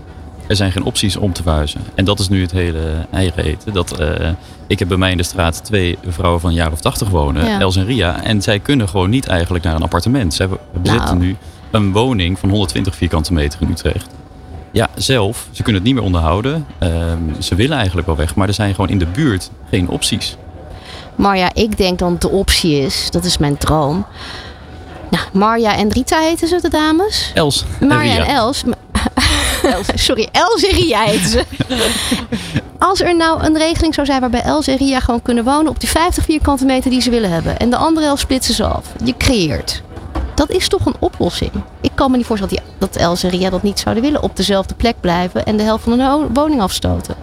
Er 0.47 0.55
zijn 0.55 0.71
geen 0.71 0.83
opties 0.83 1.15
om 1.17 1.33
te 1.33 1.43
verhuizen. 1.43 1.81
En 1.95 2.05
dat 2.05 2.19
is 2.19 2.29
nu 2.29 2.41
het 2.41 2.51
hele 2.51 2.79
eigen 3.11 3.43
eten. 3.43 3.73
Dat, 3.73 3.99
eh, 3.99 4.29
ik 4.67 4.79
heb 4.79 4.87
bij 4.87 4.97
mij 4.97 5.11
in 5.11 5.17
de 5.17 5.23
straat 5.23 5.63
twee 5.63 5.97
vrouwen 6.07 6.41
van 6.41 6.49
een 6.49 6.55
jaar 6.55 6.71
of 6.71 6.81
tachtig 6.81 7.09
wonen, 7.09 7.45
Ja. 7.45 7.59
Els 7.59 7.75
en 7.75 7.85
Ria. 7.85 8.23
En 8.23 8.41
zij 8.41 8.59
kunnen 8.59 8.89
gewoon 8.89 9.09
niet 9.09 9.27
eigenlijk 9.27 9.63
naar 9.63 9.75
een 9.75 9.81
appartement. 9.83 10.33
Zij 10.33 10.47
bezitten 10.81 11.03
Nou. 11.17 11.17
nu 11.25 11.35
een 11.71 11.91
woning 11.91 12.39
van 12.39 12.49
120 12.49 12.95
vierkante 12.95 13.33
meter 13.33 13.61
in 13.61 13.69
Utrecht. 13.69 14.07
Ja, 14.71 14.89
zelf. 14.95 15.47
Ze 15.51 15.63
kunnen 15.63 15.81
het 15.81 15.83
niet 15.83 15.93
meer 15.93 16.03
onderhouden. 16.03 16.65
Ehm, 16.79 17.17
ze 17.39 17.55
willen 17.55 17.77
eigenlijk 17.77 18.07
wel 18.07 18.15
weg. 18.15 18.35
Maar 18.35 18.47
er 18.47 18.53
zijn 18.53 18.75
gewoon 18.75 18.89
in 18.89 18.97
de 18.99 19.05
buurt 19.05 19.49
geen 19.69 19.89
opties. 19.89 20.37
Marja, 21.15 21.49
ik 21.53 21.77
denk 21.77 21.99
dan 21.99 22.15
de 22.19 22.29
optie 22.29 22.79
is, 22.79 23.07
dat 23.11 23.23
is 23.25 23.37
mijn 23.37 23.57
droom. 23.57 24.05
Nou, 25.09 25.23
Marja 25.33 25.75
en 25.77 25.91
Rita 25.91 26.19
heten 26.19 26.47
ze, 26.47 26.59
de 26.61 26.69
dames. 26.69 27.31
Els 27.33 27.65
en 27.79 27.87
Marja 27.87 28.13
Ria. 28.13 28.25
en 28.25 28.33
Els. 28.35 28.63
Sorry, 29.95 30.29
Els 30.31 30.63
en 30.63 30.75
Ria 30.75 31.01
heten 31.01 31.29
ze. 31.29 31.43
Als 32.79 33.01
er 33.01 33.15
nou 33.15 33.43
een 33.43 33.57
regeling 33.57 33.93
zou 33.93 34.05
zijn 34.05 34.19
waarbij 34.19 34.41
Els 34.41 34.67
en 34.67 34.77
Ria 34.77 34.99
gewoon 34.99 35.21
kunnen 35.21 35.43
wonen 35.43 35.67
op 35.67 35.79
die 35.79 35.89
50 35.89 36.23
vierkante 36.23 36.65
meter 36.65 36.89
die 36.89 37.01
ze 37.01 37.09
willen 37.09 37.31
hebben. 37.31 37.59
En 37.59 37.69
de 37.69 37.75
andere 37.75 38.05
helft 38.05 38.21
splitsen 38.21 38.53
ze 38.53 38.65
af. 38.65 38.85
Je 39.03 39.17
creëert. 39.17 39.81
Dat 40.35 40.49
is 40.49 40.67
toch 40.67 40.85
een 40.85 40.95
oplossing. 40.99 41.51
Ik 41.81 41.91
kan 41.95 42.11
me 42.11 42.17
niet 42.17 42.25
voorstellen 42.25 42.55
dat, 42.55 42.65
die, 42.65 42.73
dat 42.89 42.95
Els 42.95 43.23
en 43.23 43.29
Ria 43.29 43.49
dat 43.49 43.63
niet 43.63 43.79
zouden 43.79 44.03
willen. 44.03 44.23
Op 44.23 44.35
dezelfde 44.35 44.73
plek 44.73 44.95
blijven 44.99 45.45
en 45.45 45.57
de 45.57 45.63
helft 45.63 45.83
van 45.83 45.99
hun 45.99 46.33
woning 46.33 46.61
afstoten. 46.61 47.15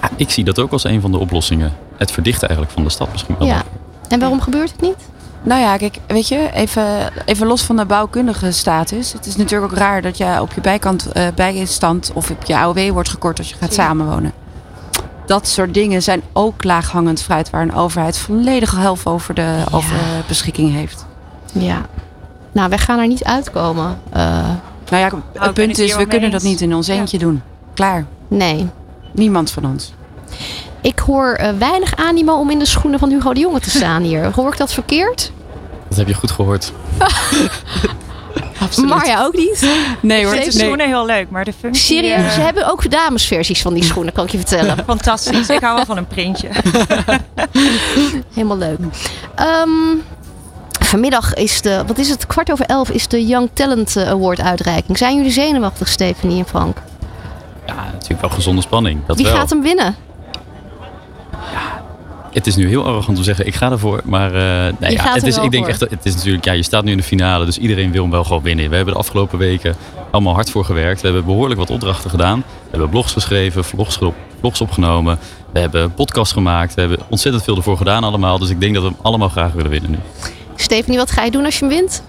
Ja, 0.00 0.10
ik 0.16 0.30
zie 0.30 0.44
dat 0.44 0.58
ook 0.58 0.72
als 0.72 0.84
een 0.84 1.00
van 1.00 1.10
de 1.10 1.18
oplossingen. 1.18 1.72
Het 1.96 2.10
verdichten 2.10 2.48
eigenlijk 2.48 2.76
van 2.76 2.84
de 2.84 2.90
stad 2.90 3.12
misschien 3.12 3.34
wel. 3.38 3.46
Ja. 3.46 3.62
En 4.08 4.18
waarom 4.18 4.40
gebeurt 4.40 4.70
het 4.70 4.80
niet? 4.80 4.96
Nou 5.44 5.60
ja, 5.60 5.76
kijk, 5.76 5.98
weet 6.06 6.28
je, 6.28 6.50
even, 6.52 7.12
even 7.24 7.46
los 7.46 7.62
van 7.62 7.76
de 7.76 7.84
bouwkundige 7.84 8.50
status. 8.52 9.12
Het 9.12 9.26
is 9.26 9.36
natuurlijk 9.36 9.72
ook 9.72 9.78
raar 9.78 10.02
dat 10.02 10.16
je 10.16 10.40
op 10.40 10.52
je 10.52 10.60
bijkant, 10.60 11.12
eh, 11.12 11.26
bijstand 11.34 12.10
of 12.14 12.30
op 12.30 12.44
je 12.44 12.56
AOW 12.56 12.90
wordt 12.90 13.08
gekort 13.08 13.38
als 13.38 13.48
je 13.48 13.56
gaat 13.60 13.72
samenwonen. 13.74 14.32
Dat 15.26 15.48
soort 15.48 15.74
dingen 15.74 16.02
zijn 16.02 16.22
ook 16.32 16.64
laaghangend 16.64 17.22
fruit 17.22 17.50
waar 17.50 17.62
een 17.62 17.74
overheid 17.74 18.18
volledige 18.18 18.76
helft 18.76 19.06
over 19.06 19.34
de 19.34 19.64
over 19.72 19.96
beschikking 20.28 20.72
heeft. 20.72 21.06
Ja. 21.52 21.80
Nou, 22.52 22.68
wij 22.68 22.78
gaan 22.78 22.98
er 22.98 23.06
niet 23.06 23.24
uitkomen. 23.24 23.98
Eh, 24.10 24.22
Nou 24.90 25.02
ja, 25.02 25.04
het 25.32 25.48
ik 25.48 25.54
punt 25.54 25.78
is, 25.78 25.96
we 25.96 26.06
kunnen 26.06 26.32
eens. 26.32 26.42
dat 26.42 26.50
niet 26.50 26.60
in 26.60 26.74
ons 26.74 26.88
eentje 26.88 27.18
doen. 27.18 27.42
Klaar. 27.74 28.06
nee. 28.28 28.68
Niemand 29.12 29.50
van 29.50 29.64
ons. 29.64 29.92
Ik 30.82 30.98
hoor 30.98 31.32
eh, 31.32 31.50
weinig 31.58 31.96
animo 31.96 32.34
om 32.34 32.50
in 32.50 32.58
de 32.58 32.64
schoenen 32.66 32.98
van 32.98 33.10
Hugo 33.10 33.34
de 33.34 33.40
Jonge 33.40 33.60
te 33.60 33.70
staan 33.70 34.02
hier. 34.02 34.32
Hoor 34.34 34.52
ik 34.52 34.58
dat 34.58 34.72
verkeerd? 34.72 35.32
Dat 35.88 35.98
heb 35.98 36.08
je 36.08 36.14
goed 36.14 36.30
gehoord. 36.30 36.72
Marja 38.86 39.24
ook 39.24 39.36
niet. 39.36 39.66
Nee 40.00 40.24
hoor. 40.24 40.34
Ik 40.34 40.40
vind 40.40 40.52
de 40.52 40.58
schoenen 40.58 40.86
heel 40.86 41.06
leuk, 41.06 41.30
maar 41.30 41.44
de 41.44 41.52
functie... 41.52 41.82
Serieus, 41.82 42.24
eh, 42.24 42.30
ze 42.30 42.40
hebben 42.40 42.70
ook 42.70 42.90
damesversies 42.90 43.62
van 43.62 43.74
die 43.74 43.84
schoenen, 43.84 44.12
kan 44.12 44.24
ik 44.24 44.30
je 44.30 44.38
vertellen. 44.38 44.84
Fantastisch. 44.86 45.48
Ik 45.48 45.60
hou 45.60 45.74
wel 45.76 45.84
van 45.84 45.96
een 45.96 46.06
printje. 46.06 46.48
Helemaal 48.34 48.58
leuk. 48.58 48.78
Ehm, 49.34 49.68
vanmiddag 50.80 51.34
is 51.34 51.60
de, 51.60 51.82
wat 51.86 51.98
is 51.98 52.08
het, 52.08 52.26
kwart 52.26 52.52
over 52.52 52.66
elf 52.66 52.90
is 52.90 53.08
de 53.08 53.26
Young 53.26 53.50
Talent 53.52 53.96
eh, 53.96 54.08
Award 54.08 54.40
uitreiking. 54.40 54.98
Zijn 54.98 55.16
jullie 55.16 55.32
zenuwachtig, 55.32 55.88
Stephanie 55.88 56.38
en 56.38 56.46
Frank? 56.46 56.76
Ja, 57.66 57.74
natuurlijk 57.92 58.20
wel 58.20 58.30
gezonde 58.30 58.62
spanning. 58.62 59.00
Dat 59.06 59.16
Wie 59.16 59.26
wel. 59.26 59.34
gaat 59.34 59.50
hem 59.50 59.62
winnen? 59.62 59.96
Het 62.32 62.46
is 62.46 62.56
nu 62.56 62.68
heel 62.68 62.84
arrogant 62.84 63.08
om 63.08 63.14
te 63.14 63.22
zeggen, 63.22 63.46
ik 63.46 63.54
ga 63.54 63.70
ervoor. 63.70 64.00
Maar 64.04 64.26
eh, 64.34 64.72
nee, 64.78 64.90
Je 64.90 64.96
ja, 64.96 65.12
het 65.12 65.26
is, 65.26 65.36
ik 65.36 65.50
denk 65.50 65.54
voor. 65.62 65.66
echt, 65.72 65.80
dat- 65.80 65.90
het 65.90 66.04
is 66.06 66.14
natuurlijk, 66.14 66.44
ja, 66.44 66.52
je 66.52 66.62
staat 66.62 66.84
nu 66.84 66.90
in 66.90 66.96
de 66.96 67.02
finale, 67.02 67.44
dus 67.44 67.58
iedereen 67.58 67.92
wil 67.92 68.02
hem 68.02 68.10
wel 68.10 68.24
gewoon 68.24 68.42
winnen. 68.42 68.68
We 68.70 68.76
hebben 68.76 68.94
de 68.94 69.00
afgelopen 69.00 69.38
weken 69.38 69.74
allemaal 70.10 70.34
hard 70.34 70.50
voor 70.50 70.64
gewerkt. 70.64 71.00
We 71.00 71.06
hebben 71.06 71.24
behoorlijk 71.24 71.60
wat 71.60 71.70
opdrachten 71.70 72.10
gedaan. 72.10 72.38
We 72.38 72.70
hebben 72.70 72.88
blogs 72.88 73.12
geschreven, 73.12 73.64
vlogs, 73.64 73.96
ge- 73.96 74.12
vlogs 74.40 74.60
opgenomen. 74.60 75.18
We 75.52 75.58
hebben 75.60 75.94
podcasts 75.94 76.32
gemaakt. 76.32 76.74
We 76.74 76.80
hebben 76.80 76.98
ontzettend 77.08 77.44
veel 77.44 77.56
ervoor 77.56 77.76
gedaan 77.76 78.04
allemaal. 78.04 78.38
Dus 78.38 78.50
ik 78.50 78.60
denk 78.60 78.74
dat 78.74 78.82
we 78.82 78.88
hem 78.88 78.98
allemaal 79.02 79.28
graag 79.28 79.52
willen 79.52 79.70
winnen 79.70 79.90
nu. 79.90 79.98
Stephanie, 80.56 80.98
wat 80.98 81.10
ga 81.10 81.24
je 81.24 81.30
doen 81.30 81.44
als 81.44 81.58
je 81.58 81.64
hem 81.64 81.74
wint? 81.74 82.02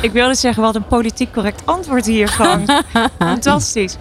Ik 0.00 0.12
wilde 0.12 0.34
zeggen, 0.34 0.62
wat 0.62 0.74
een 0.74 0.86
politiek 0.86 1.32
correct 1.32 1.62
antwoord 1.64 2.06
hiervan. 2.06 2.66
Fantastisch. 3.18 3.96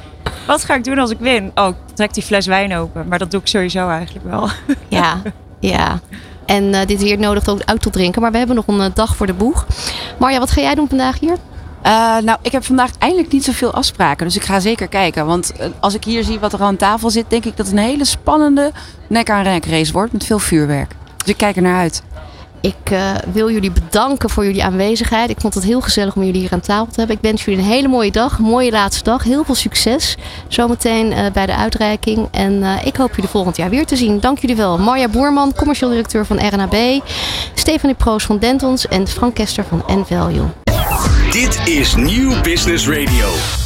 Wat 0.47 0.63
ga 0.65 0.75
ik 0.75 0.83
doen 0.83 0.97
als 0.97 1.09
ik 1.11 1.19
win? 1.19 1.51
Oh, 1.55 1.67
ik 1.67 1.75
trek 1.95 2.13
die 2.13 2.23
fles 2.23 2.45
wijn 2.45 2.75
open. 2.75 3.07
Maar 3.07 3.19
dat 3.19 3.31
doe 3.31 3.39
ik 3.39 3.47
sowieso 3.47 3.89
eigenlijk 3.89 4.25
wel. 4.25 4.49
Ja, 4.87 5.21
ja. 5.67 5.99
En 6.45 6.73
eh, 6.73 6.85
dit 6.85 7.01
weer 7.01 7.19
nodigt 7.19 7.49
ook 7.49 7.61
uit 7.65 7.81
tot 7.81 7.93
drinken. 7.93 8.21
Maar 8.21 8.31
we 8.31 8.37
hebben 8.37 8.55
nog 8.55 8.67
een 8.67 8.81
eh, 8.81 8.93
dag 8.93 9.15
voor 9.15 9.27
de 9.27 9.33
boeg. 9.33 9.65
Marja, 10.19 10.39
wat 10.39 10.51
ga 10.51 10.61
jij 10.61 10.75
doen 10.75 10.87
vandaag 10.87 11.19
hier? 11.19 11.37
Eh, 11.81 12.17
nou, 12.17 12.37
ik 12.41 12.51
heb 12.51 12.63
vandaag 12.63 12.89
eindelijk 12.97 13.31
niet 13.31 13.43
zoveel 13.43 13.73
afspraken. 13.73 14.25
Dus 14.25 14.35
ik 14.35 14.43
ga 14.43 14.59
zeker 14.59 14.87
kijken. 14.87 15.25
Want 15.25 15.53
als 15.79 15.93
ik 15.93 16.03
hier 16.03 16.23
zie 16.23 16.39
wat 16.39 16.53
er 16.53 16.61
aan 16.61 16.77
tafel 16.77 17.09
zit, 17.09 17.25
denk 17.27 17.45
ik 17.45 17.57
dat 17.57 17.65
het 17.65 17.75
een 17.75 17.83
hele 17.83 18.05
spannende 18.05 18.71
nek-aan-nek 19.07 19.65
race 19.65 19.93
wordt 19.93 20.11
met 20.11 20.25
veel 20.25 20.39
vuurwerk. 20.39 20.95
Dus 21.17 21.27
ik 21.27 21.37
kijk 21.37 21.55
er 21.55 21.61
naar 21.61 21.79
uit. 21.79 22.03
Ik 22.63 22.91
eh, 22.91 23.11
wil 23.33 23.51
jullie 23.51 23.71
bedanken 23.71 24.29
voor 24.29 24.45
jullie 24.45 24.63
aanwezigheid. 24.63 25.29
Ik 25.29 25.39
vond 25.39 25.53
het 25.53 25.63
heel 25.63 25.81
gezellig 25.81 26.15
om 26.15 26.23
jullie 26.23 26.41
hier 26.41 26.53
aan 26.53 26.59
tafel 26.59 26.85
te 26.85 26.97
hebben. 26.99 27.15
Ik 27.15 27.21
wens 27.21 27.45
jullie 27.45 27.59
een 27.59 27.65
hele 27.65 27.87
mooie 27.87 28.11
dag, 28.11 28.37
een 28.37 28.43
mooie 28.43 28.71
laatste 28.71 29.03
dag. 29.03 29.23
Heel 29.23 29.43
veel 29.43 29.55
succes 29.55 30.17
zometeen 30.47 31.11
eh, 31.11 31.31
bij 31.31 31.45
de 31.45 31.55
uitreiking. 31.55 32.27
En 32.31 32.63
eh, 32.63 32.85
ik 32.85 32.95
hoop 32.95 33.15
jullie 33.15 33.29
volgend 33.29 33.57
jaar 33.57 33.69
weer 33.69 33.85
te 33.85 33.95
zien. 33.95 34.19
Dank 34.19 34.39
jullie 34.39 34.55
wel. 34.55 34.77
Marja 34.77 35.07
Boerman, 35.07 35.53
commercieel 35.55 35.89
directeur 35.89 36.25
van 36.25 36.47
RNAB. 36.47 37.03
Stefanie 37.53 37.95
Proos 37.95 38.23
van 38.23 38.37
Dentons 38.37 38.87
en 38.87 39.07
Frank 39.07 39.33
Kester 39.33 39.65
van 39.65 39.83
N-Value. 39.87 40.45
Dit 41.31 41.67
is 41.67 41.95
Nieuw 41.95 42.41
Business 42.41 42.87
Radio. 42.87 43.62